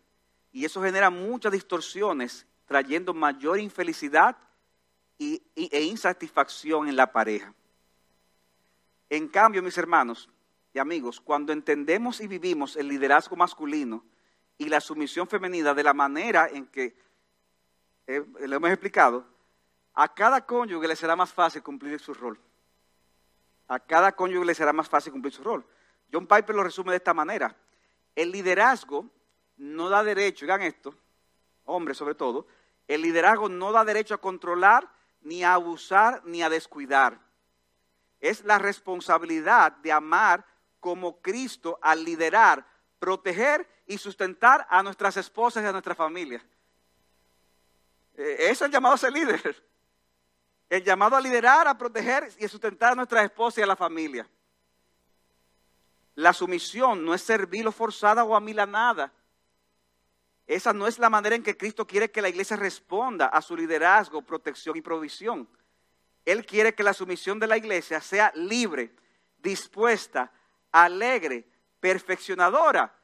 [0.51, 4.35] y eso genera muchas distorsiones, trayendo mayor infelicidad
[5.19, 7.53] y, e insatisfacción en la pareja.
[9.07, 10.29] En cambio, mis hermanos
[10.73, 14.03] y amigos, cuando entendemos y vivimos el liderazgo masculino
[14.61, 16.95] y la sumisión femenina de la manera en que
[18.07, 19.25] eh, lo hemos explicado,
[19.93, 22.39] a cada cónyuge le será más fácil cumplir su rol
[23.71, 25.65] a cada cónyuge le será más fácil cumplir su rol.
[26.11, 27.55] John Piper lo resume de esta manera.
[28.13, 29.05] El liderazgo
[29.55, 30.93] no da derecho, digan esto,
[31.63, 32.47] hombres sobre todo,
[32.89, 37.17] el liderazgo no da derecho a controlar, ni a abusar, ni a descuidar.
[38.19, 40.45] Es la responsabilidad de amar
[40.81, 42.67] como Cristo al liderar,
[43.01, 46.45] proteger y sustentar a nuestras esposas y a nuestra familia.
[48.15, 49.63] Eh, eso es el llamado a ser líder.
[50.69, 53.75] El llamado a liderar, a proteger y a sustentar a nuestra esposa y a la
[53.75, 54.29] familia.
[56.13, 59.11] La sumisión no es servil o forzada o amilanada.
[60.45, 63.57] Esa no es la manera en que Cristo quiere que la iglesia responda a su
[63.57, 65.49] liderazgo, protección y provisión.
[66.23, 68.93] Él quiere que la sumisión de la iglesia sea libre,
[69.39, 70.31] dispuesta,
[70.71, 71.50] alegre,
[71.81, 72.95] perfeccionadora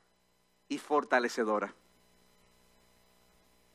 [0.69, 1.73] y fortalecedora.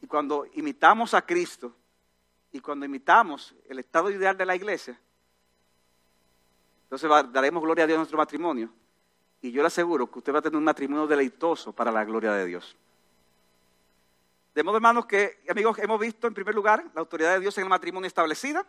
[0.00, 1.76] Y cuando imitamos a Cristo,
[2.52, 4.98] y cuando imitamos el estado ideal de la iglesia,
[6.84, 8.70] entonces daremos gloria a Dios en nuestro matrimonio.
[9.40, 12.32] Y yo le aseguro que usted va a tener un matrimonio deleitoso para la gloria
[12.32, 12.76] de Dios.
[14.54, 17.64] De modo, hermanos, que, amigos, hemos visto en primer lugar la autoridad de Dios en
[17.64, 18.66] el matrimonio establecida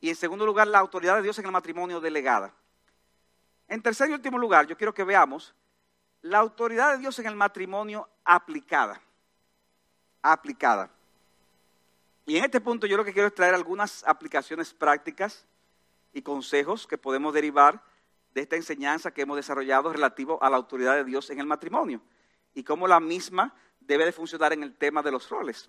[0.00, 2.52] y en segundo lugar la autoridad de Dios en el matrimonio delegada.
[3.68, 5.54] En tercer y último lugar, yo quiero que veamos
[6.22, 9.00] la autoridad de Dios en el matrimonio aplicada.
[10.22, 10.90] Aplicada.
[12.26, 15.46] Y en este punto yo lo que quiero es traer algunas aplicaciones prácticas
[16.12, 17.82] y consejos que podemos derivar
[18.32, 22.00] de esta enseñanza que hemos desarrollado relativo a la autoridad de Dios en el matrimonio
[22.54, 25.68] y cómo la misma debe de funcionar en el tema de los roles.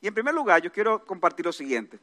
[0.00, 1.98] Y en primer lugar, yo quiero compartir lo siguiente.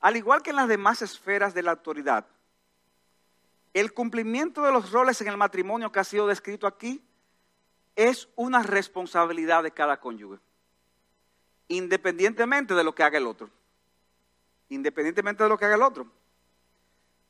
[0.00, 2.26] Al igual que en las demás esferas de la autoridad,
[3.80, 7.02] el cumplimiento de los roles en el matrimonio que ha sido descrito aquí
[7.96, 10.38] es una responsabilidad de cada cónyuge
[11.68, 13.50] independientemente de lo que haga el otro.
[14.70, 16.10] Independientemente de lo que haga el otro.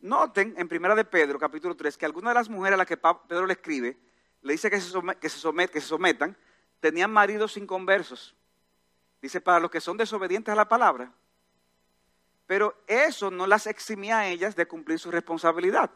[0.00, 2.96] Noten en Primera de Pedro, capítulo 3, que algunas de las mujeres a las que
[2.96, 3.98] Pedro le escribe,
[4.42, 6.36] le dice que se, que se, sometan,
[6.80, 8.36] tenían maridos inconversos.
[9.20, 11.12] Dice, para los que son desobedientes a la palabra.
[12.46, 15.90] Pero eso no las eximía a ellas de cumplir su responsabilidad.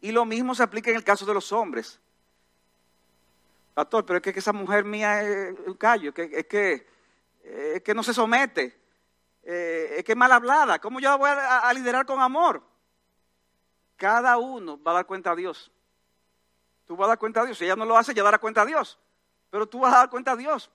[0.00, 2.00] Y lo mismo se aplica en el caso de los hombres.
[3.74, 6.86] Pastor, pero es que, esa mujer mía es un callo, es que,
[7.42, 8.80] es que no se somete,
[9.42, 10.78] eh, es que es mal hablada.
[10.78, 12.62] ¿Cómo yo la voy a, liderar con amor?
[13.96, 15.70] Cada uno va a dar cuenta a Dios.
[16.86, 17.58] Tú vas a dar cuenta a Dios.
[17.58, 18.98] Si ella no lo hace, ella dará cuenta a Dios.
[19.50, 20.70] Pero tú vas a dar cuenta a Dios.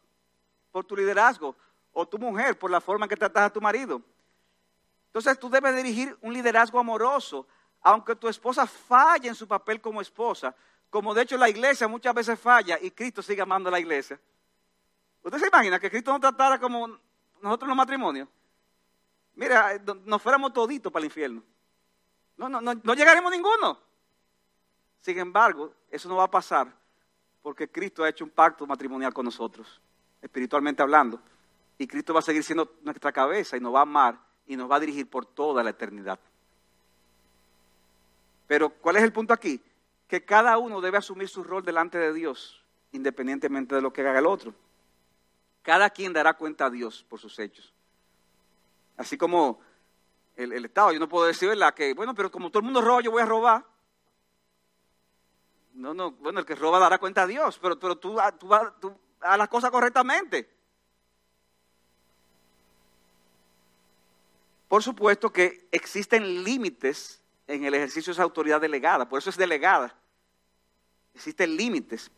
[0.71, 1.55] por tu liderazgo,
[1.93, 4.01] o tu mujer por la forma en que tratas a tu marido.
[5.07, 7.47] Entonces tú debes dirigir un liderazgo amoroso,
[7.85, 10.55] aunque tu esposa falle en su papel como esposa,
[10.89, 14.19] como de hecho la iglesia muchas veces falla y Cristo sigue amando a la iglesia.
[15.21, 16.97] ¿Usted se imagina que Cristo nos tratara como
[17.43, 18.27] nosotros los matrimonios?
[19.35, 21.43] Mira, nos fuéramos toditos para el infierno.
[22.37, 23.79] No, no, no, no llegaremos ninguno.
[25.01, 26.73] Sin embargo, eso no va a pasar
[27.43, 29.79] porque Cristo ha hecho un pacto matrimonial con nosotros,
[30.23, 31.21] espiritualmente hablando.
[31.77, 34.69] Y Cristo va a seguir siendo nuestra cabeza y nos va a amar y nos
[34.71, 36.19] va a dirigir por toda la eternidad.
[38.47, 39.61] Pero ¿cuál es el punto aquí?
[40.07, 44.19] Que cada uno debe asumir su rol delante de Dios, independientemente de lo que haga
[44.19, 44.53] el otro.
[45.61, 47.73] Cada quien dará cuenta a Dios por sus hechos.
[48.97, 49.59] Así como
[50.35, 51.73] el, Estado, yo no puedo decir, ¿verdad?
[51.73, 53.65] Que, bueno, pero como todo el mundo roba, yo voy a robar.
[55.73, 58.99] No, no, bueno, el que roba dará cuenta a Dios, pero, pero tú, tú, tú
[59.21, 60.49] haz las cosas correctamente.
[64.67, 69.37] Por supuesto que existen límites en el ejercicio de esa autoridad delegada, por eso es
[69.37, 69.95] delegada.
[71.13, 72.11] Existen límites.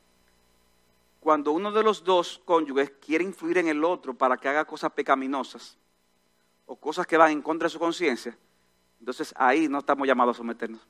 [1.19, 4.91] Cuando uno de los dos cónyuges quiere influir en el otro para que haga cosas
[4.91, 5.77] pecaminosas
[6.65, 8.37] o cosas que van en contra de su conciencia,
[8.99, 10.81] entonces ahí no estamos llamados a someternos,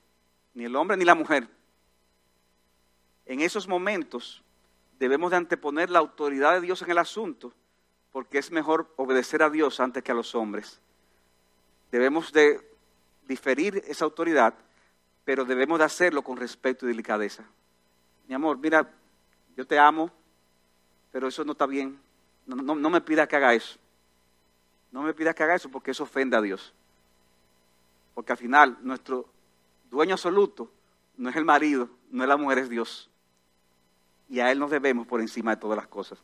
[0.53, 1.49] ni el hombre ni la mujer
[3.27, 4.41] en esos momentos
[4.99, 7.53] debemos de anteponer la autoridad de Dios en el asunto,
[8.11, 10.79] porque es mejor obedecer a Dios antes que a los hombres.
[11.91, 12.76] Debemos de
[13.27, 14.53] diferir esa autoridad,
[15.25, 17.43] pero debemos de hacerlo con respeto y delicadeza.
[18.27, 18.89] Mi amor, mira,
[19.55, 20.11] yo te amo,
[21.11, 21.99] pero eso no está bien.
[22.45, 23.77] No, me pida que haga eso.
[24.91, 26.73] No me pida que haga eso porque eso ofende a Dios.
[28.13, 29.27] Porque al final nuestro
[29.91, 30.71] dueño absoluto
[31.17, 33.09] no es el marido, no es la mujer, es Dios
[34.29, 36.19] y a Él nos debemos por encima de todas las cosas.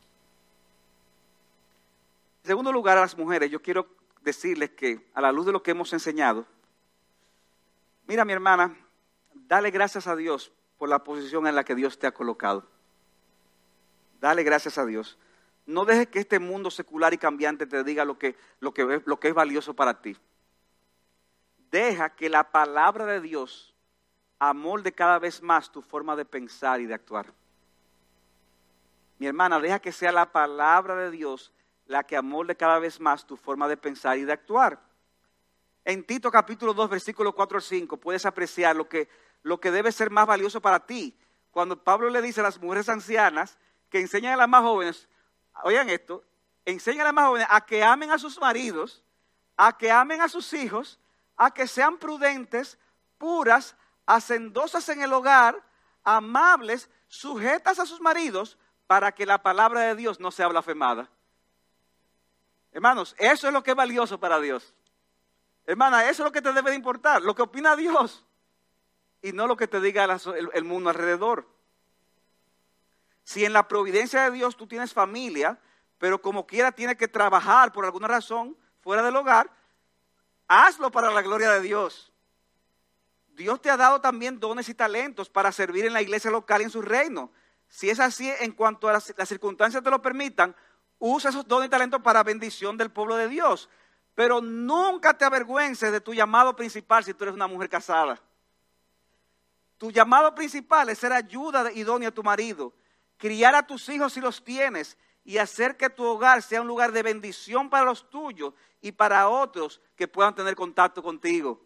[2.44, 3.88] En segundo lugar, a las mujeres, yo quiero
[4.22, 6.46] decirles que a la luz de lo que hemos enseñado,
[8.08, 8.76] mira mi hermana,
[9.34, 12.68] dale gracias a Dios por la posición en la que Dios te ha colocado.
[14.20, 15.18] Dale gracias a Dios.
[15.66, 19.20] No dejes que este mundo secular y cambiante te diga lo que, lo que, lo
[19.20, 20.18] que es valioso para ti.
[21.72, 23.74] Deja que la palabra de Dios
[24.40, 27.34] amolde cada vez más tu forma de pensar y de actuar.
[29.20, 31.52] Mi hermana, deja que sea la palabra de Dios
[31.86, 34.80] la que amolde cada vez más tu forma de pensar y de actuar.
[35.86, 39.10] En Tito capítulo 2, versículo 4 al 5, puedes apreciar lo que,
[39.42, 41.18] lo que debe ser más valioso para ti.
[41.52, 43.58] Cuando Pablo le dice a las mujeres ancianas
[43.90, 45.10] que enseñan a las más jóvenes,
[45.64, 46.24] oigan esto,
[46.66, 49.04] enseñan a las más jóvenes a que amen a sus maridos,
[49.58, 51.00] a que amen a sus hijos,
[51.36, 52.80] a que sean prudentes,
[53.18, 53.76] puras,
[54.06, 55.62] hacendosas en el hogar,
[56.04, 58.58] amables, sujetas a sus maridos,
[58.88, 61.10] para que la palabra de Dios no sea blasfemada.
[62.72, 64.74] Hermanos, eso es lo que es valioso para Dios.
[65.66, 68.26] Hermana, eso es lo que te debe de importar, lo que opina Dios
[69.22, 70.06] y no lo que te diga
[70.54, 71.48] el, mundo alrededor.
[73.24, 75.60] Si en la providencia de Dios tú tienes familia,
[75.98, 79.50] pero como quiera tienes que trabajar por alguna razón fuera del hogar,
[80.50, 82.12] hazlo para la gloria de Dios.
[83.30, 86.66] Dios te ha dado también dones y talentos para servir en la iglesia local y
[86.66, 87.32] en su reino.
[87.70, 90.56] Si es así, en cuanto a las, circunstancias te lo permitan,
[91.00, 93.70] usa esos dones y talentos para bendición del pueblo de Dios.
[94.16, 98.22] Pero nunca te avergüences de tu llamado principal si tú eres una mujer casada.
[99.78, 102.74] Tu llamado principal es ser ayuda idónea a tu marido,
[103.18, 106.92] criar a tus hijos si los tienes y hacer que tu hogar sea un lugar
[106.92, 111.66] de bendición para los tuyos y para otros que puedan tener contacto contigo.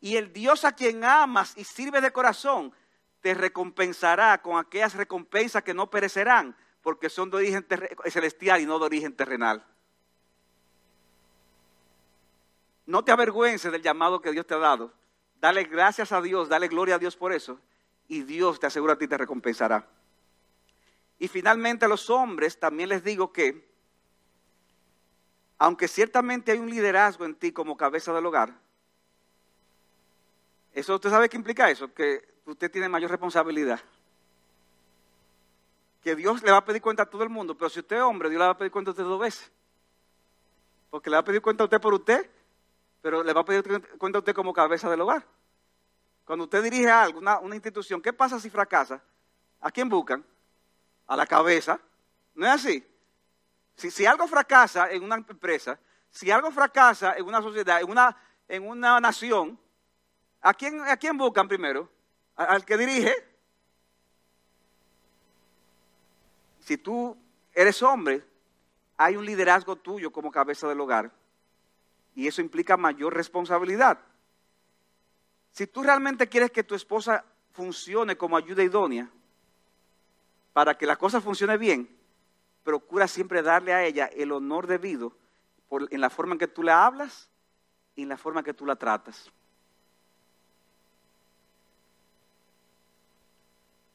[0.00, 2.74] Y el Dios a quien amas y sirve de corazón
[3.20, 7.66] te recompensará con aquellas recompensas que no perecerán, porque son de origen
[8.06, 9.64] celestial y no de origen terrenal.
[12.92, 14.92] No te avergüences del llamado que Dios te ha dado.
[15.40, 17.58] Dale gracias a Dios, dale gloria a Dios por eso,
[18.06, 19.88] y Dios te asegura a ti te recompensará.
[21.18, 23.66] Y finalmente a los hombres también les digo que,
[25.56, 28.52] aunque ciertamente hay un liderazgo en ti como cabeza del hogar,
[30.74, 33.80] eso usted sabe qué implica eso, que usted tiene mayor responsabilidad.
[36.02, 38.02] Que Dios le va a pedir cuenta a todo el mundo, pero si usted es
[38.02, 39.50] hombre, Dios le va a pedir cuenta a usted dos veces.
[40.90, 42.28] Porque le va a pedir cuenta a usted por usted,
[43.02, 43.64] pero le va a pedir
[43.98, 45.26] cuenta a usted como cabeza del hogar.
[46.24, 49.02] Cuando usted dirige algo, una, institución, ¿qué pasa si fracasa?
[49.60, 50.24] ¿A quién buscan?
[51.08, 51.80] A la cabeza.
[52.34, 52.86] ¿No es así?
[53.74, 55.78] Si, si algo fracasa en una empresa,
[56.10, 58.16] si algo fracasa en una sociedad, en una,
[58.48, 59.58] en una nación,
[60.40, 61.90] ¿a quién, ¿a quién buscan primero?
[62.34, 63.12] al que dirige.
[66.60, 67.16] Si tú
[67.52, 68.24] eres hombre,
[68.96, 71.10] hay un liderazgo tuyo como cabeza del hogar
[72.14, 73.98] y eso implica mayor responsabilidad.
[75.52, 79.10] Si tú realmente quieres que tu esposa funcione como ayuda idónea,
[80.52, 81.88] para que la cosa funcione bien,
[82.62, 85.16] procura siempre darle a ella el honor debido
[85.90, 87.28] en la forma en que tú la hablas
[87.94, 89.30] y en la forma en que tú la tratas.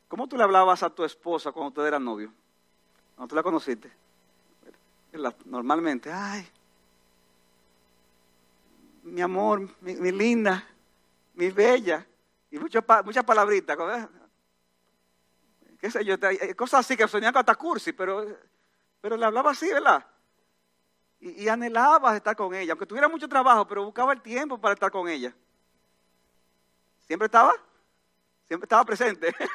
[0.07, 2.31] ¿Cómo tú le hablabas a tu esposa cuando tú eras novio?
[3.15, 3.91] Cuando tú la conociste.
[5.45, 6.47] Normalmente, ay,
[9.07, 10.63] mi amor, mi, linda,
[11.33, 12.05] mi bella,
[12.51, 13.77] y muchas muchas palabritas.
[15.79, 16.15] ¿Qué sé yo?
[16.55, 18.25] Cosas así que sonían hasta cursi, pero,
[19.01, 20.05] pero le hablaba así, ¿verdad?
[21.19, 24.73] Y, y anhelaba estar con ella, aunque tuviera mucho trabajo, pero buscaba el tiempo para
[24.73, 25.33] estar con ella.
[27.05, 27.53] ¿Siempre estaba?
[28.47, 29.33] Siempre estaba presente.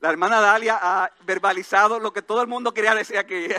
[0.00, 3.48] La hermana Dalia ha verbalizado lo que todo el mundo quería decir aquí.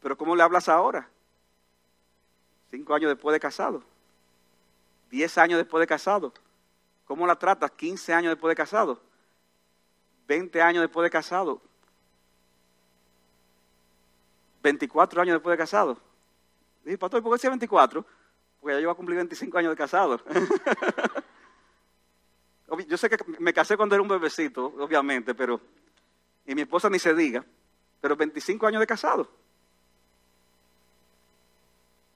[0.00, 1.08] Pero ¿cómo le hablas ahora?
[2.70, 3.82] Cinco años después de casado.
[5.10, 6.32] Diez años después de casado.
[7.04, 7.70] ¿Cómo la tratas?
[7.72, 9.00] Quince años después de casado.
[10.26, 11.60] Veinte años después de casado.
[14.62, 15.98] 24 años después de casado.
[16.82, 18.04] Dije, pastor, ¿por qué decía 24?
[18.60, 20.20] Porque ya yo iba a cumplir 25 años de casado.
[22.88, 25.60] yo sé que me casé cuando era un bebecito, obviamente, pero.
[26.46, 27.44] Y mi esposa ni se diga.
[28.00, 29.28] Pero 25 años de casado.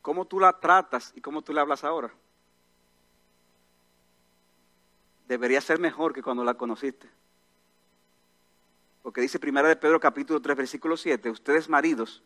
[0.03, 2.13] ¿Cómo tú la tratas y cómo tú le hablas ahora?
[5.27, 7.09] Debería ser mejor que cuando la conociste.
[9.03, 12.23] Porque dice Primera de Pedro capítulo 3 versículo 7, ustedes maridos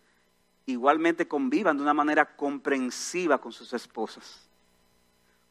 [0.67, 4.49] igualmente convivan de una manera comprensiva con sus esposas,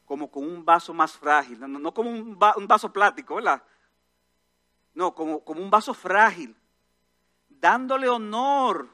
[0.06, 3.62] como con un vaso más frágil, no, como un, vaso plático, ¿verdad?
[4.94, 6.56] No, como, como un vaso frágil,
[7.50, 8.90] dándole honor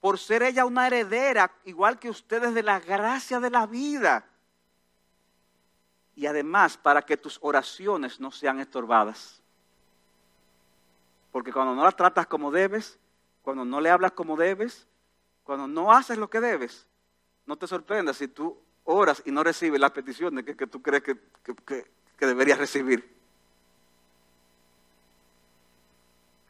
[0.00, 4.24] por ser ella una heredera, igual que ustedes, de la gracia de la vida.
[6.14, 9.42] Y además, para que tus oraciones no sean estorbadas.
[11.32, 12.98] Porque cuando no la tratas como debes,
[13.42, 14.86] cuando no le hablas como debes,
[15.44, 16.86] cuando no haces lo que debes,
[17.46, 21.16] no te sorprendas si tú oras y no recibes las peticiones que, tú crees que,
[22.16, 23.16] que deberías recibir.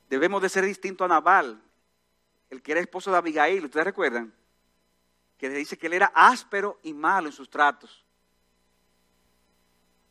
[0.09, 1.61] Debemos de ser distinto a Nabal,
[2.51, 4.33] el que era esposo de Abigail, ¿ustedes recuerdan?
[5.37, 8.05] Que dice que él era áspero y malo en sus tratos.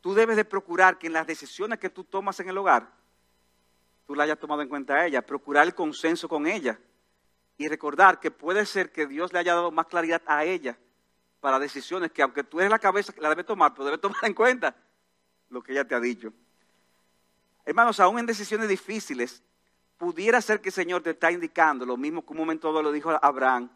[0.02, 2.90] Tú debes de procurar que en las decisiones que tú tomas en el hogar,
[4.06, 6.80] tú la hayas tomado en cuenta a ella, procurar el consenso con ella
[7.58, 10.78] y recordar que puede ser que Dios le haya dado más claridad a ella
[11.40, 14.24] para decisiones que aunque tú eres la cabeza que la debe tomar, pero debe tomar
[14.24, 14.76] en cuenta
[15.50, 16.32] lo que ella te ha dicho.
[17.66, 19.44] Hermanos, aún en decisiones difíciles,
[19.98, 23.12] pudiera ser que el Señor te está indicando lo mismo que un momento lo dijo
[23.22, 23.70] Abraham.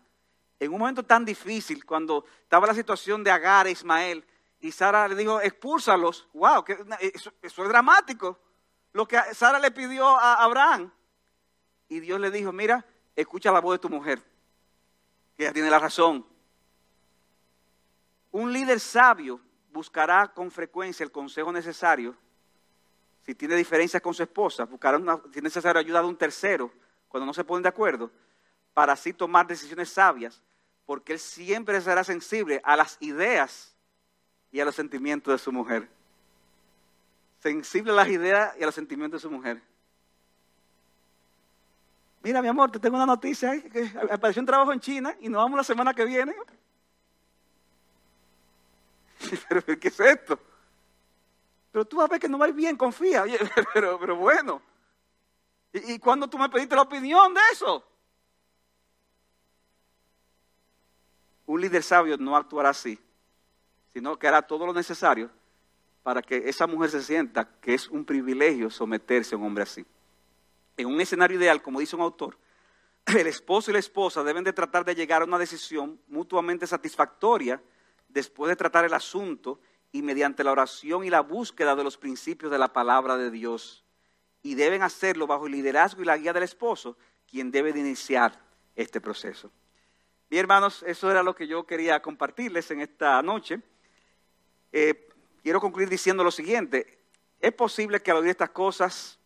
[0.59, 4.23] En un momento tan difícil, cuando estaba la situación de Agar e Ismael,
[4.59, 6.29] y Sara le dijo, expúlsalos.
[6.33, 6.63] ¡Wow!
[6.99, 8.39] eso, eso es dramático.
[8.93, 10.91] Lo que Sara le pidió a Abraham.
[11.89, 14.21] Y Dios le dijo, mira, escucha la voz de tu mujer,
[15.35, 16.25] que ella tiene la razón.
[18.31, 19.41] Un líder sabio
[19.71, 22.15] buscará con frecuencia el consejo necesario.
[23.31, 26.69] Si tiene diferencias con su esposa, buscará una, si es necesario ayuda de un tercero
[27.07, 28.11] cuando no se ponen de acuerdo,
[28.73, 30.43] para así tomar decisiones sabias,
[30.85, 33.73] porque él siempre será sensible a las ideas
[34.51, 35.87] y a los sentimientos de su mujer.
[37.39, 39.61] Sensible a las ideas y a los sentimientos de su mujer.
[42.21, 43.61] Mira, mi amor, te tengo una noticia.
[43.61, 46.35] Que apareció un trabajo en China y nos vamos la semana que viene.
[49.47, 50.37] pero, ¿qué es esto?
[51.71, 53.23] Pero tú vas a ver que no va bien, confía.
[53.73, 54.61] pero, pero bueno.
[55.73, 57.83] ¿Y, ¿Y cuándo tú me pediste la opinión de eso?
[61.45, 62.99] Un líder sabio no actuará así,
[63.93, 65.29] sino que hará todo lo necesario
[66.03, 69.85] para que esa mujer se sienta que es un privilegio someterse a un hombre así
[70.81, 72.37] en un escenario ideal, como dice un autor,
[73.05, 77.61] el esposo y la esposa deben de tratar de llegar a una decisión mutuamente satisfactoria
[78.09, 79.59] después de tratar el asunto
[79.91, 83.83] y mediante la oración y la búsqueda de los principios de la palabra de Dios.
[84.41, 86.97] Y deben hacerlo bajo el liderazgo y la guía del esposo,
[87.29, 88.39] quien debe de iniciar
[88.75, 89.51] este proceso.
[90.29, 93.61] Bien, hermanos, eso era lo que yo quería compartirles en esta noche.
[94.71, 95.09] Eh,
[95.43, 96.99] quiero concluir diciendo lo siguiente.
[97.39, 99.19] Es posible que al oír estas cosas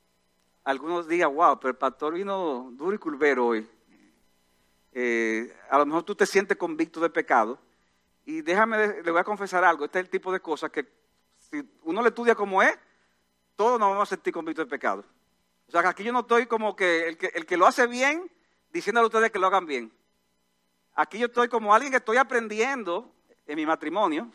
[0.64, 3.70] algunos digan, wow, pero el pastor vino duro y culvero hoy.
[4.94, 7.60] Eh, a lo mejor tú te sientes convicto de pecado.
[8.26, 9.86] Y déjame, le voy a confesar algo.
[9.86, 10.86] Este es el tipo de cosas que
[11.38, 12.78] si uno le estudia como es,
[13.56, 15.06] todos nos vamos a sentir convictos de pecado.
[15.68, 17.88] O sea, que aquí yo no estoy como que el, que el que lo hace
[17.88, 18.30] bien,
[18.72, 19.92] diciéndole a ustedes que lo hagan bien.
[20.96, 23.12] Aquí yo estoy como alguien que estoy aprendiendo
[23.46, 24.32] en mi matrimonio,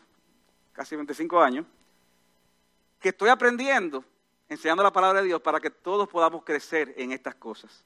[0.71, 1.65] casi 25 años,
[2.99, 4.05] que estoy aprendiendo,
[4.47, 7.83] enseñando la palabra de Dios para que todos podamos crecer en estas cosas.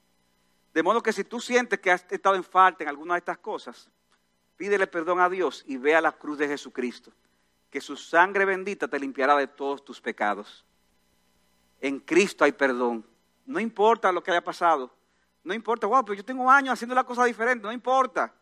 [0.74, 3.38] De modo que si tú sientes que has estado en falta en alguna de estas
[3.38, 3.88] cosas,
[4.56, 7.12] pídele perdón a Dios y ve a la cruz de Jesucristo,
[7.70, 10.64] que su sangre bendita te limpiará de todos tus pecados.
[11.80, 13.04] En Cristo hay perdón.
[13.44, 14.92] No importa lo que haya pasado.
[15.44, 17.64] No importa, wow, pero yo tengo años haciendo la cosa diferente.
[17.64, 18.34] No importa.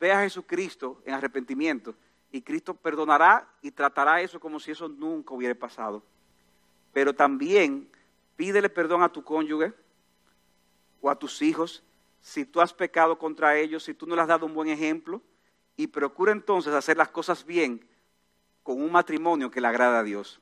[0.00, 1.94] Ve a Jesucristo en arrepentimiento
[2.32, 6.02] y Cristo perdonará y tratará eso como si eso nunca hubiera pasado.
[6.92, 7.88] Pero también
[8.36, 9.72] pídele perdón a tu cónyuge
[11.00, 11.82] o a tus hijos
[12.26, 15.22] si tú has pecado contra ellos, si tú no les has dado un buen ejemplo
[15.76, 17.88] y procura entonces hacer las cosas bien
[18.64, 20.40] con un matrimonio que le agrada a Dios.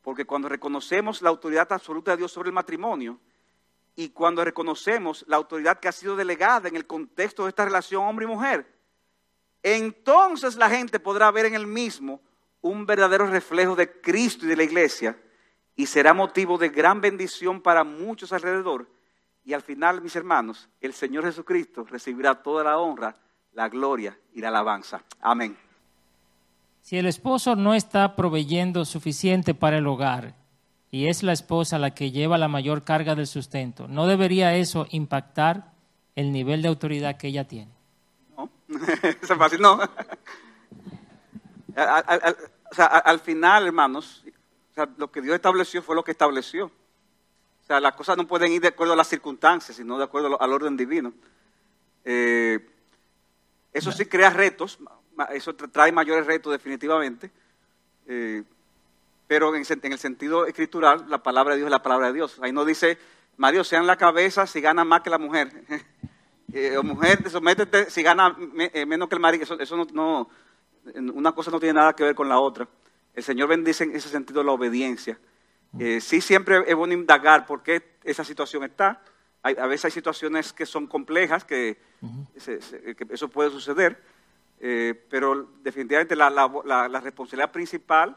[0.00, 3.20] Porque cuando reconocemos la autoridad absoluta de Dios sobre el matrimonio
[3.94, 8.02] y cuando reconocemos la autoridad que ha sido delegada en el contexto de esta relación
[8.02, 8.66] hombre y mujer,
[9.62, 12.22] entonces la gente podrá ver en el mismo
[12.62, 15.20] un verdadero reflejo de Cristo y de la iglesia
[15.76, 18.88] y será motivo de gran bendición para muchos alrededor.
[19.44, 23.16] Y al final, mis hermanos, el Señor Jesucristo recibirá toda la honra,
[23.52, 25.02] la gloria y la alabanza.
[25.20, 25.56] Amén.
[26.82, 30.34] Si el esposo no está proveyendo suficiente para el hogar
[30.90, 34.86] y es la esposa la que lleva la mayor carga del sustento, ¿no debería eso
[34.90, 35.72] impactar
[36.16, 37.72] el nivel de autoridad que ella tiene?
[38.36, 38.50] No,
[39.22, 39.78] es fácil, no.
[41.76, 42.36] Al, al,
[42.70, 44.24] o sea, al final, hermanos,
[44.70, 46.70] o sea, lo que Dios estableció fue lo que estableció.
[47.70, 50.42] O sea, las cosas no pueden ir de acuerdo a las circunstancias, sino de acuerdo
[50.42, 51.14] al orden divino.
[52.04, 52.58] Eh,
[53.72, 54.80] eso sí crea retos,
[55.32, 57.30] eso trae mayores retos definitivamente,
[58.08, 58.42] eh,
[59.28, 62.40] pero en, en, el sentido escritural, la palabra de Dios es la palabra de Dios.
[62.42, 62.98] Ahí no dice,
[63.36, 65.52] Mario, sean la cabeza si gana más que la mujer.
[66.52, 69.44] eh, o mujer, sométete si gana me, menos que el marido.
[69.44, 70.28] Eso, eso no, no,
[71.14, 72.66] una cosa no tiene nada que ver con la otra.
[73.14, 75.20] El Señor bendice en ese sentido la obediencia.
[75.78, 79.02] Eh, sí, siempre es bueno indagar por qué esa situación está.
[79.42, 82.26] Hay, a veces hay situaciones que son complejas, que, uh -huh.
[82.40, 84.02] se, se, que eso puede suceder,
[84.60, 88.16] eh, pero definitivamente la, la, la, la, responsabilidad principal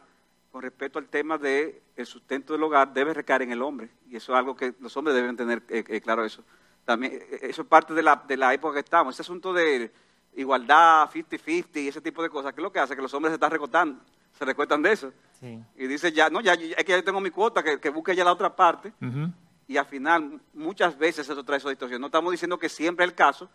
[0.52, 3.90] con respecto al tema del de sustento del hogar debe recaer en el hombre.
[4.10, 6.44] Y eso es algo que los hombres deben tener eh, eh, claro eso.
[6.86, 9.16] También, eso es parte de la, de la época que estamos.
[9.16, 9.90] Ese asunto de
[10.36, 12.96] igualdad, 50-50 y ese tipo de cosas, ¿qué es lo que hace?
[12.96, 14.02] Que los hombres se están recortando,
[14.38, 15.14] se recuerdan de eso.
[15.40, 15.60] Sí.
[15.78, 18.24] Y dice, ya, no, ya, es que ya tengo mi cuota, que, que busque ya
[18.24, 18.94] la otra parte.
[19.02, 19.34] Uh -huh.
[19.68, 22.02] Y al final, muchas veces eso trae esa situación.
[22.02, 23.50] No estamos diciendo que siempre es el caso,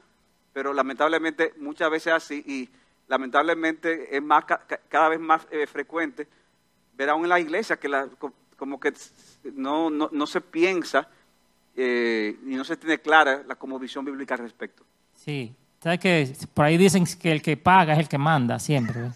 [0.52, 2.68] pero lamentablemente muchas veces así y
[3.06, 4.44] lamentablemente es más
[4.88, 6.26] cada vez más eh, frecuente
[6.96, 8.08] ver aún en la iglesia que la,
[8.56, 8.92] como que
[9.54, 11.08] no, no, no se piensa
[11.76, 14.84] eh, y no se tiene clara la como visión bíblica al respecto.
[15.14, 19.12] Sí, sabes que por ahí dicen que el que paga es el que manda siempre.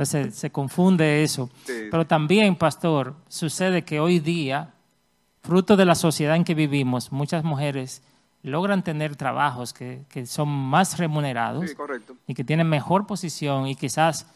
[0.00, 1.50] Entonces se confunde eso.
[1.66, 1.88] Sí.
[1.90, 4.72] Pero también, pastor, sucede que hoy día,
[5.42, 8.02] fruto de la sociedad en que vivimos, muchas mujeres
[8.42, 11.76] logran tener trabajos que, que son más remunerados sí,
[12.26, 14.26] y que tienen mejor posición y quizás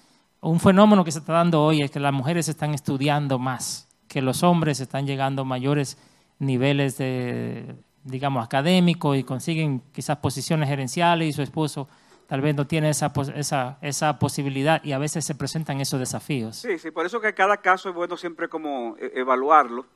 [0.43, 4.21] un fenómeno que se está dando hoy es que las mujeres están estudiando más, que
[4.21, 5.97] los hombres están llegando a mayores
[6.39, 11.89] niveles de, digamos, académicos y consiguen quizás posiciones gerenciales y su esposo
[12.27, 16.57] tal vez no tiene esa, esa, esa posibilidad y a veces se presentan esos desafíos.
[16.57, 19.87] Sí, sí, por eso que cada caso es bueno siempre como evaluarlo.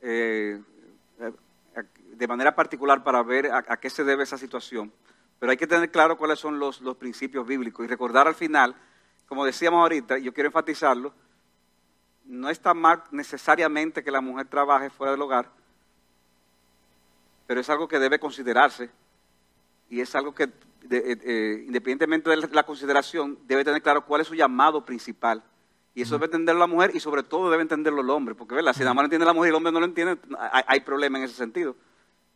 [0.00, 0.60] Eh,
[2.16, 4.92] de manera particular para ver a, qué se debe esa situación.
[5.38, 8.74] Pero hay que tener claro cuáles son los, los, principios bíblicos y recordar al final,
[9.28, 11.12] como decíamos ahorita, yo quiero enfatizarlo,
[12.24, 15.50] no está mal necesariamente que la mujer trabaje fuera del hogar,
[17.46, 18.90] pero es algo que debe considerarse
[19.90, 20.50] y es algo que,
[20.88, 25.42] de, eh, eh, independientemente de la consideración, debe tener claro cuál es su llamado principal.
[25.94, 28.74] Y eso debe entenderlo la mujer y sobre todo debe entenderlo el hombre, porque ¿verdad?
[28.74, 31.18] si la mujer entiende la mujer y el hombre no lo entiende, hay, hay problema
[31.18, 31.74] en ese sentido.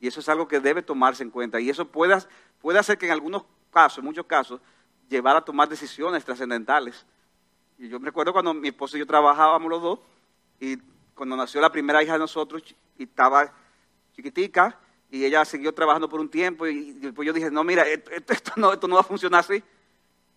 [0.00, 1.60] Y eso es algo que debe tomarse en cuenta.
[1.60, 2.16] Y eso puede,
[2.60, 4.60] puede hacer que en algunos casos, en muchos casos,
[5.10, 7.04] llevar a tomar decisiones trascendentales.
[7.78, 9.98] Y yo me recuerdo cuando mi esposo y yo trabajábamos los dos,
[10.58, 10.78] y
[11.14, 12.62] cuando nació la primera hija de nosotros,
[12.96, 13.52] y estaba
[14.14, 14.78] chiquitica,
[15.10, 18.52] y ella siguió trabajando por un tiempo, y después yo dije, no, mira, esto, esto,
[18.56, 19.62] no, esto no va a funcionar así.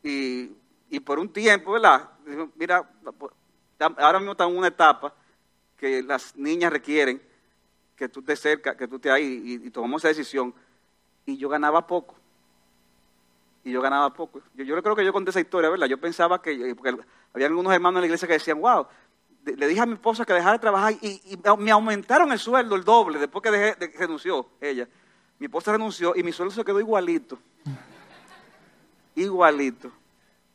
[0.01, 0.51] Y,
[0.89, 2.09] y por un tiempo, ¿verdad?
[2.26, 2.89] Dijo, mira,
[3.97, 5.13] ahora mismo estamos en una etapa
[5.78, 7.21] que las niñas requieren
[7.95, 10.53] que tú estés cerca, que tú estés ahí, y, tomamos esa decisión,
[11.26, 12.15] y yo ganaba poco.
[13.63, 14.41] Y yo ganaba poco.
[14.55, 15.88] Yo, yo creo que yo conté esa historia, ¿verdad?
[15.88, 16.97] Yo pensaba que, porque
[17.34, 18.88] había algunos hermanos en la iglesia que decían, wow,
[19.46, 21.22] le dije a mi esposa que dejara de trabajar y,
[21.60, 24.88] me aumentaron el sueldo, el doble, después que, renunció ella.
[25.39, 27.38] Mi esposa renunció y mi sueldo se quedó igualito.
[29.16, 29.91] Igualito.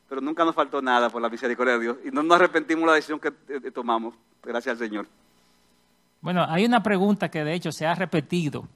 [0.09, 1.97] Pero nunca nos faltó nada por la misericordia de Dios.
[2.05, 4.14] Y no nos arrepentimos de la decisión que eh, tomamos.
[4.43, 5.07] Gracias al Señor.
[6.20, 8.66] Bueno, hay una pregunta que de hecho se ha repetido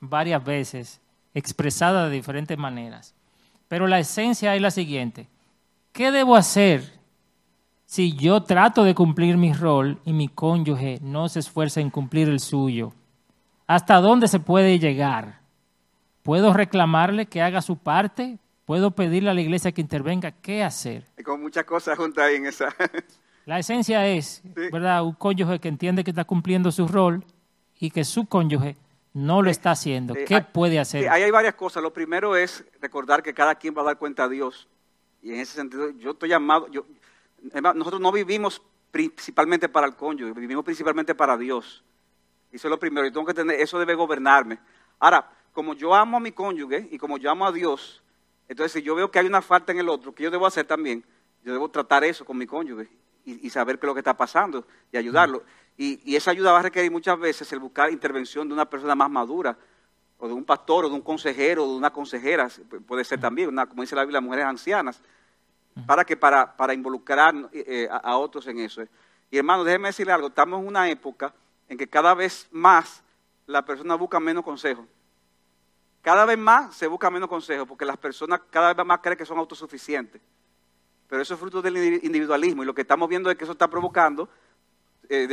[0.00, 1.00] varias veces,
[1.32, 3.14] expresada de diferentes maneras.
[3.68, 5.28] Pero la esencia es la siguiente.
[5.92, 6.99] ¿Qué debo hacer
[7.90, 12.28] si yo trato de cumplir mi rol y mi cónyuge no se esfuerza en cumplir
[12.28, 12.92] el suyo?
[13.66, 15.40] ¿Hasta dónde se puede llegar?
[16.22, 18.38] ¿Puedo reclamarle que haga su parte?
[18.64, 20.30] ¿Puedo pedirle a la iglesia que intervenga?
[20.30, 21.04] ¿Qué hacer?
[21.18, 22.72] Hay como muchas cosas juntas ahí en esa.
[23.44, 25.02] La esencia es, ¿verdad?
[25.02, 27.24] Un cónyuge que entiende que está cumpliendo su rol
[27.80, 28.76] y que su cónyuge
[29.14, 30.14] no lo está haciendo.
[30.14, 31.08] ¿Qué puede hacer?
[31.08, 31.82] ahí hay varias cosas.
[31.82, 34.68] Lo primero es recordar que cada quien va a dar cuenta a Dios.
[35.22, 36.68] Y en ese sentido, yo estoy llamado.
[36.68, 36.86] Yo,
[37.74, 41.84] nosotros no vivimos principalmente para el cónyuge, vivimos principalmente para Dios.
[42.52, 43.06] Eso es lo primero.
[43.06, 44.58] Yo tengo que tener, eso debe gobernarme.
[44.98, 48.02] Ahora, como yo amo a mi cónyuge y como yo amo a Dios,
[48.48, 50.66] entonces si yo veo que hay una falta en el otro, que yo debo hacer
[50.66, 51.04] también,
[51.44, 52.88] yo debo tratar eso con mi cónyuge
[53.24, 55.44] y, y saber qué es lo que está pasando y ayudarlo.
[55.76, 58.94] Y, y esa ayuda va a requerir muchas veces el buscar intervención de una persona
[58.94, 59.56] más madura,
[60.18, 63.18] o de un pastor, o de un consejero, o de una consejera, pu- puede ser
[63.18, 65.00] también, una, como dice la Biblia, mujeres ancianas,
[65.86, 68.82] para que para, para involucrar eh, a, a otros en eso.
[69.30, 71.32] Y hermano, déjeme decirle algo, estamos en una época
[71.68, 73.02] en que cada vez más
[73.46, 74.84] la persona busca menos consejos.
[76.02, 79.26] Cada vez más se busca menos consejos porque las personas cada vez más creen que
[79.26, 80.20] son autosuficientes.
[81.08, 83.52] Pero eso es fruto del indi- individualismo y lo que estamos viendo es que eso
[83.52, 84.28] está provocando
[85.08, 85.28] eh,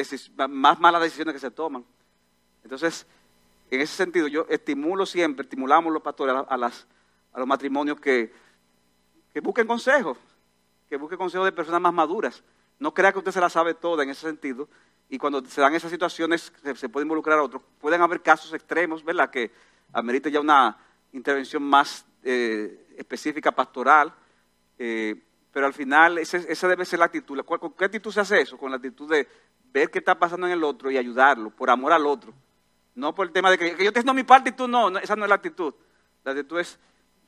[0.49, 1.85] más malas decisiones que se toman.
[2.63, 3.05] Entonces,
[3.69, 6.87] en ese sentido, yo estimulo siempre, estimulamos los pastores a las,
[7.33, 8.33] a los matrimonios que,
[9.37, 10.17] que busquen consejos,
[10.89, 12.43] que busquen consejos de personas más maduras.
[12.79, 14.67] No crea que usted se la sabe toda en ese sentido.
[15.09, 17.61] Y cuando se dan esas situaciones, se, se puede involucrar a otros.
[17.79, 19.51] Pueden haber casos extremos, ¿verdad?, que
[19.93, 20.75] amerita ya una
[21.11, 24.11] intervención más eh, específica pastoral.
[24.79, 25.21] eh,
[25.51, 27.39] pero al final, esa debe ser la actitud.
[27.43, 28.57] ¿Cuál- ¿Con qué actitud se hace eso?
[28.57, 29.27] Con la actitud de
[29.71, 32.33] ver qué está pasando en el otro y ayudarlo, por amor al otro.
[32.95, 34.89] No por el tema de que, que yo te haciendo mi parte y tú no,
[34.89, 35.73] no, esa no es la actitud.
[36.23, 36.77] La actitud es,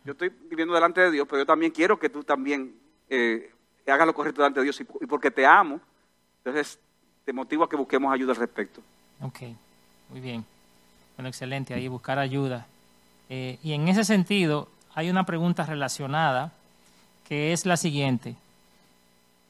[0.03, 2.73] yo estoy viviendo delante de Dios, pero yo también quiero que tú también
[3.09, 3.51] eh,
[3.87, 5.79] hagas lo correcto delante de Dios y, porque te amo,
[6.37, 6.79] entonces
[7.25, 8.81] te motivo a que busquemos ayuda al respecto.
[9.21, 9.41] Ok,
[10.09, 10.45] muy bien.
[11.17, 12.65] Bueno, excelente, ahí buscar ayuda.
[13.29, 16.53] Eh, y en ese sentido, hay una pregunta relacionada
[17.27, 18.35] que es la siguiente.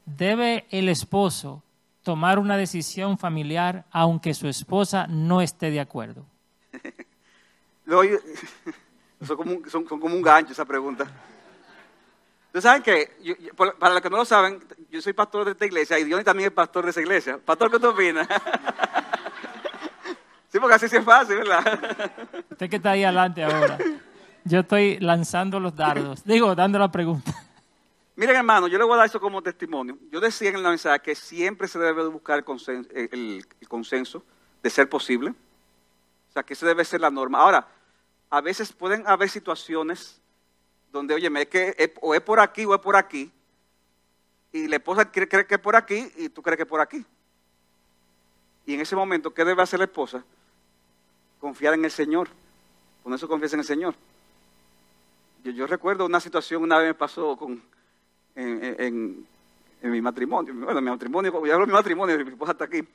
[0.06, 1.62] ¿Debe el esposo
[2.04, 6.26] tomar una decisión familiar aunque su esposa no esté de acuerdo?
[9.26, 11.06] Son, como un, son, son como un gancho esa pregunta.
[12.48, 14.60] Ustedes saben que, yo- yo- por- para los que no lo saben,
[14.90, 17.38] yo soy pastor de esta iglesia y Dios también es pastor de esa iglesia.
[17.44, 18.28] Pastor, ¿qué tú opinas?
[20.52, 22.12] sí, porque así sí es fácil, ¿verdad?
[22.50, 23.78] Usted que está ahí adelante ahora.
[24.46, 26.24] Yo estoy lanzando los dardos.
[26.24, 27.32] Digo, dando la pregunta.
[28.16, 29.98] Miren, hermano, yo le voy a dar eso como testimonio.
[30.12, 33.68] Yo decía en la mensaje que siempre se debe de buscar el consenso, el- el
[33.68, 34.24] consenso
[34.64, 35.30] de ser posible.
[35.32, 37.40] O sea, que esa debe ser la norma.
[37.40, 37.66] Ahora,
[38.30, 40.20] a veces pueden haber situaciones
[40.92, 43.32] donde, oye, es que o es por aquí o es por aquí.
[44.52, 47.06] Y la esposa cree, que es por aquí y tú crees que es por aquí.
[48.66, 50.24] Y en ese momento, ¿qué debe hacer la esposa?
[51.40, 52.30] Confiar en el Señor.
[53.04, 53.96] Con eso confianza en el Señor.
[55.44, 57.62] Yo, recuerdo una situación, una vez me pasó con,
[58.36, 59.28] en, en-
[59.82, 62.86] mi matrimonio, bueno, mi matrimonio, ya hablo de mi matrimonio, mi esposa está aquí,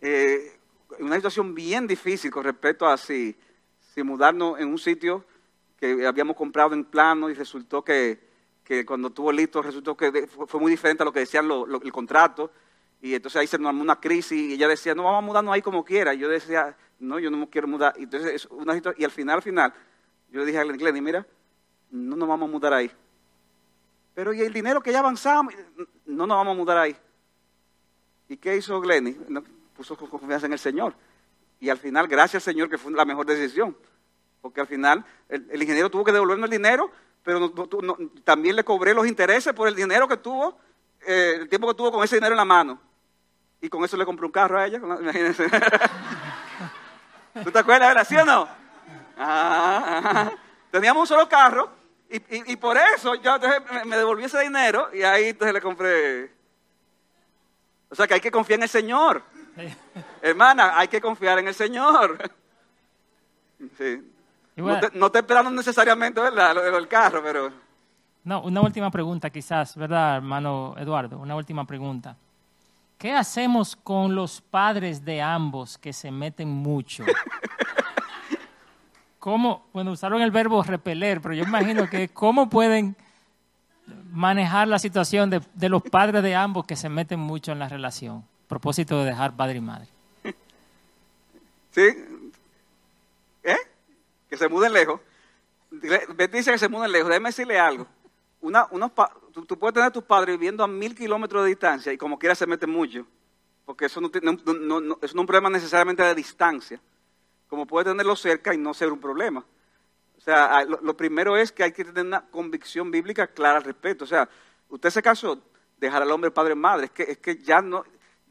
[0.00, 0.56] eh,
[1.00, 3.34] una situación bien difícil con respecto a si,
[3.94, 5.24] si mudarnos en un sitio
[5.78, 8.18] que habíamos comprado en plano y resultó que,
[8.64, 11.92] que cuando estuvo listo resultó que fue, muy diferente a lo que decían lo- el
[11.92, 12.50] contrato
[13.00, 15.52] y entonces ahí se nos armó una crisis y ella decía, no, vamos a mudarnos
[15.54, 16.14] ahí como quiera.
[16.14, 17.92] Y yo decía, no, yo no quiero mudar.
[17.98, 19.74] Y, entonces, es una situa- y al final, al final,
[20.30, 21.26] yo le dije a Glenn, Glenny, mira,
[21.90, 22.90] no nos vamos a mudar ahí.
[24.14, 25.52] Pero y el dinero que ya avanzamos,
[26.06, 26.96] no nos vamos a mudar ahí.
[28.28, 29.12] ¿Y qué hizo Glenny?
[29.76, 30.94] Puso con confianza en el Señor.
[31.60, 33.76] Y al final, gracias Señor, que fue la mejor decisión.
[34.42, 36.90] Porque al final, el, ingeniero tuvo que devolvernos el dinero,
[37.22, 40.58] pero no- no- no- también le cobré los intereses por el dinero que tuvo,
[41.06, 42.78] eh, el tiempo que tuvo con ese dinero en la mano.
[43.62, 44.76] Y con eso le compré un carro a ella.
[45.00, 45.48] Imagínense.
[47.42, 48.06] ¿Tú te acuerdas, verdad?
[48.06, 48.46] ¿Sí o no?
[49.16, 50.30] Ah,
[50.70, 51.70] teníamos un solo carro
[52.10, 55.60] y, y- y por eso yo entonces me devolví ese dinero y ahí entonces le
[55.62, 56.32] compré.
[57.88, 59.22] O sea que hay que confiar en el Señor.
[60.22, 62.30] Hermana, hay que confiar en el Señor.
[63.78, 64.10] Sí.
[64.56, 66.54] No, te, no te necesariamente, ¿verdad?
[66.54, 67.50] Lo, lo del carro, pero...
[68.22, 71.18] No, una última pregunta quizás, ¿verdad, hermano Eduardo?
[71.18, 72.16] Una última pregunta.
[73.04, 77.04] ¿qué hacemos con los padres de ambos que se meten mucho?
[79.18, 79.66] ¿Cómo?
[79.74, 82.96] Bueno, usaron el verbo repeler, pero yo imagino que cómo pueden
[84.10, 87.68] manejar la situación de, de los padres de ambos que se meten mucho en la
[87.68, 88.24] relación.
[88.48, 89.88] Propósito de dejar padre y madre.
[91.72, 91.82] ¿Sí?
[93.42, 93.56] ¿Eh?
[94.28, 95.00] Que se muden lejos.
[95.70, 97.08] Betty dice que se muden lejos.
[97.08, 97.86] Déjeme decirle algo.
[98.40, 98.92] Una, unos
[99.32, 102.18] tú, tú puedes tener a tus padres viviendo a mil kilómetros de distancia y como
[102.18, 103.06] quiera se meten mucho.
[103.64, 104.10] Porque eso no,
[104.80, 106.78] no- es un problema necesariamente de distancia.
[107.48, 109.44] Como puede tenerlo cerca y no ser un problema.
[110.18, 113.64] O sea, lo, lo primero es que hay que tener una convicción bíblica clara al
[113.64, 114.04] respecto.
[114.04, 114.28] O sea,
[114.68, 115.38] usted se casó,
[115.78, 116.86] dejar al hombre padre y madre.
[116.86, 117.84] Es que, es que ya, no,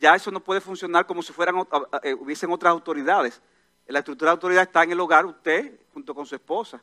[0.04, 1.56] ya eso no puede funcionar como si fueran,
[2.04, 3.42] eh, hubiesen otras autoridades.
[3.88, 6.82] La estructura de autoridad está en el hogar, usted junto con su esposa.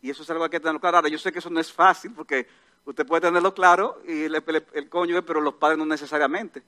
[0.00, 0.98] Y eso es algo que hay que tenerlo claro.
[0.98, 2.46] Ahora, yo sé que eso no es fácil porque
[2.84, 6.62] usted puede tenerlo claro y el, el, el cónyuge, pero los padres no necesariamente.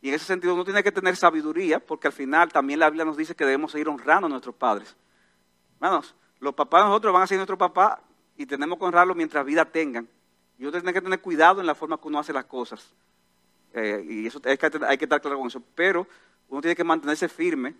[0.00, 3.04] Y en ese sentido uno tiene que tener sabiduría porque al final también la Biblia
[3.04, 4.94] nos dice que debemos seguir honrando a nuestros padres.
[5.80, 7.98] Hermanos, los papás de nosotros van a ser nuestros papás
[8.36, 10.08] y tenemos que honrarlos mientras vida tengan.
[10.58, 12.94] Y uno tiene que tener cuidado en la forma que uno hace las cosas.
[13.74, 15.62] Eh, y eso hay que, hay que estar claro con eso.
[15.74, 16.06] Pero
[16.48, 17.74] uno tiene que mantenerse firme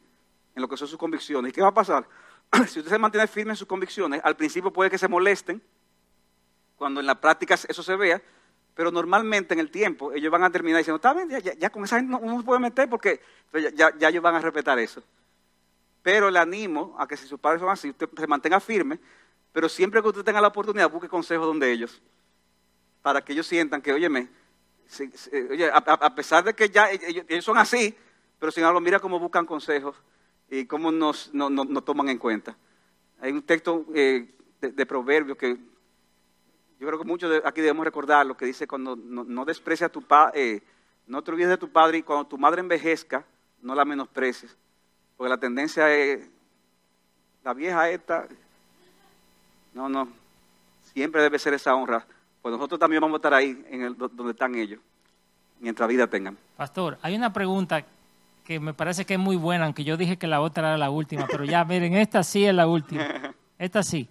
[0.55, 1.51] en lo que son sus convicciones.
[1.51, 2.07] ¿Y qué va a pasar?
[2.68, 5.62] si usted se mantiene firme en sus convicciones, al principio puede que se molesten,
[6.76, 8.20] cuando en la práctica eso se vea,
[8.74, 11.28] pero normalmente en el tiempo ellos van a terminar diciendo, está bien,
[11.59, 13.20] ya, con esa gente no, uno se puede meter porque
[13.74, 15.03] ya, ya- ellos van a respetar eso.
[16.03, 18.99] Pero le animo a que si sus padres son así, usted se mantenga firme,
[19.53, 22.03] pero siempre que usted tenga la oportunidad, busque consejos donde ellos,
[23.01, 24.28] para que ellos sientan que, óyeme,
[25.51, 27.95] oye, a, pesar de que ya ellos, ellos son así,
[28.39, 29.97] pero sin embargo, mira cómo buscan consejos
[30.51, 32.57] y cómo nos, no- no- nos toman en cuenta.
[33.20, 34.28] Hay un texto eh,
[34.61, 35.57] de, de proverbios que
[36.80, 39.87] yo creo que muchos de aquí debemos recordar lo que dice cuando no, no desprecia
[39.87, 40.62] a tu padre,
[41.07, 43.24] no te olvides de tu padre y cuando tu madre envejezca,
[43.62, 44.57] no la menosprecies.
[45.16, 46.28] Porque la tendencia es,
[47.43, 48.26] la vieja esta,
[49.72, 50.09] no, no,
[50.93, 52.07] siempre debe ser esa honra.
[52.45, 54.78] Pues nosotros también vamos a estar ahí, en el, donde están ellos,
[55.61, 56.36] mientras vida tengan.
[56.59, 57.86] Pastor, hay una pregunta
[58.45, 60.90] que me parece que es muy buena, aunque yo dije que la otra era la
[60.90, 63.03] última, pero ya, miren, esta sí es la última.
[63.59, 64.11] Esta sí.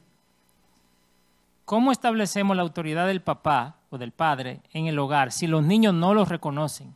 [1.65, 5.93] ¿Cómo establecemos la autoridad del papá o del padre en el hogar si los niños
[5.93, 6.95] no los reconocen,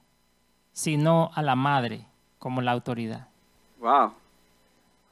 [0.74, 2.08] sino a la madre
[2.40, 3.28] como la autoridad?
[3.80, 4.12] Wow.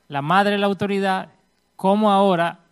[0.07, 1.30] La madre es la autoridad,
[1.76, 2.64] ¿cómo ahora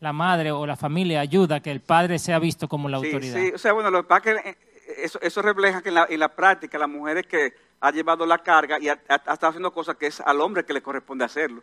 [0.00, 3.06] la madre o la familia ayuda a que el padre sea visto como la Sí,
[3.06, 3.38] autoridad?
[3.40, 4.56] sí, o sea, bueno, lo que pasa es que eh,
[4.98, 8.38] eso, eso refleja que en la, en la práctica las mujeres que ha llevado la
[8.38, 11.24] carga y ha, ha- ha estado haciendo cosas que es al hombre que le corresponde
[11.24, 11.62] hacerlo.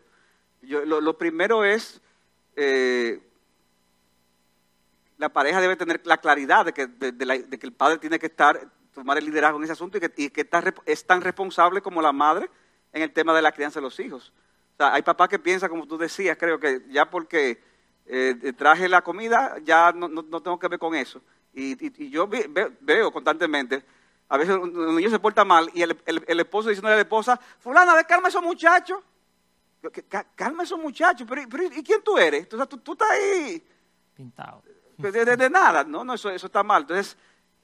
[0.61, 1.99] Yo- lo, lo primero es,
[2.55, 3.19] eh,
[5.17, 7.97] la pareja debe tener la claridad de que, de, de la- de que el padre
[7.97, 8.59] tiene que estar,
[8.93, 12.01] tomar el liderazgo en ese asunto y que, y que está es tan responsable como
[12.03, 12.49] la madre
[12.93, 14.31] en el tema de la crianza de los hijos.
[14.73, 17.65] O sea, hay papás que piensan, como tú decías, creo que ya porque
[18.07, 21.21] eh, traje la comida, ya no, no- no tengo que ver con eso.
[21.53, 22.49] Y, y- y yo ve-
[22.81, 23.83] veo constantemente,
[24.29, 27.01] a veces un, niño se porta mal y el, el- el esposo diciendo a la
[27.01, 28.99] esposa, fulana, ve, calma a esos muchachos.
[29.81, 32.47] Yo, "Que- ca- Calma a esos muchachos, pero, pero ¿y quién tú eres?
[32.49, 33.63] Tú, tú, tú estás ahí
[34.15, 34.63] Pintado.
[34.97, 36.81] de, de- de nada, no, no, eso, eso está mal.
[36.83, 37.15] Entonces,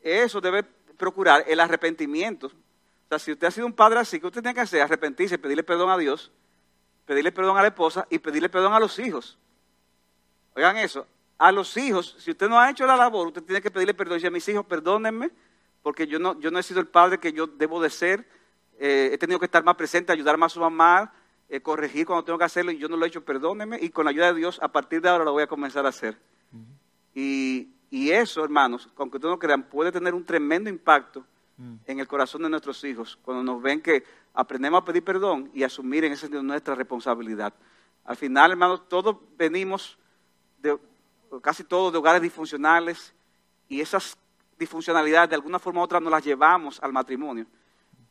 [0.01, 2.47] eso debe procurar el arrepentimiento.
[2.47, 2.51] O
[3.09, 4.81] sea, si usted ha sido un padre así, ¿qué usted tiene que hacer?
[4.81, 6.31] Arrepentirse, pedirle perdón a Dios,
[7.05, 9.37] pedirle perdón a la esposa y pedirle perdón a los hijos.
[10.55, 13.71] Oigan eso, a los hijos, si usted no ha hecho la labor, usted tiene que
[13.71, 14.17] pedirle perdón.
[14.17, 15.31] Dice, mis hijos, perdónenme,
[15.81, 18.27] porque yo no, yo no he sido el padre que yo debo de ser.
[18.79, 21.13] Eh, he tenido que estar más presente, ayudar más a su mamá,
[21.49, 23.77] eh, corregir cuando tengo que hacerlo y yo no lo he hecho, perdónenme.
[23.81, 25.89] Y con la ayuda de Dios, a partir de ahora lo voy a comenzar a
[25.89, 26.17] hacer.
[27.13, 31.23] Y, y eso, hermanos, aunque ustedes no crean, puede tener un tremendo impacto
[31.57, 31.75] Mm.
[31.85, 35.61] en el corazón de nuestros hijos, cuando nos ven que aprendemos a pedir perdón y
[35.63, 37.53] asumir en ese sentido nuestra responsabilidad.
[38.05, 39.99] Al final, hermanos, todos venimos,
[40.63, 40.77] de,
[41.41, 43.13] casi todos, de hogares disfuncionales
[43.69, 44.17] y esas
[44.57, 47.45] disfuncionalidades de alguna forma u otra nos las llevamos al matrimonio.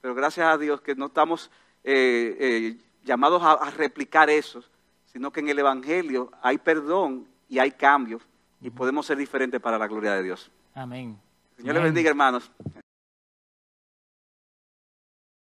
[0.00, 1.50] Pero gracias a Dios que no estamos
[1.82, 4.62] eh, eh, llamados a, a replicar eso,
[5.06, 8.20] sino que en el Evangelio hay perdón y hay cambio
[8.60, 10.50] y podemos ser diferentes para la gloria de Dios.
[10.74, 11.18] Amén.
[11.56, 11.94] Señor les Amén.
[11.94, 12.50] bendiga, hermanos.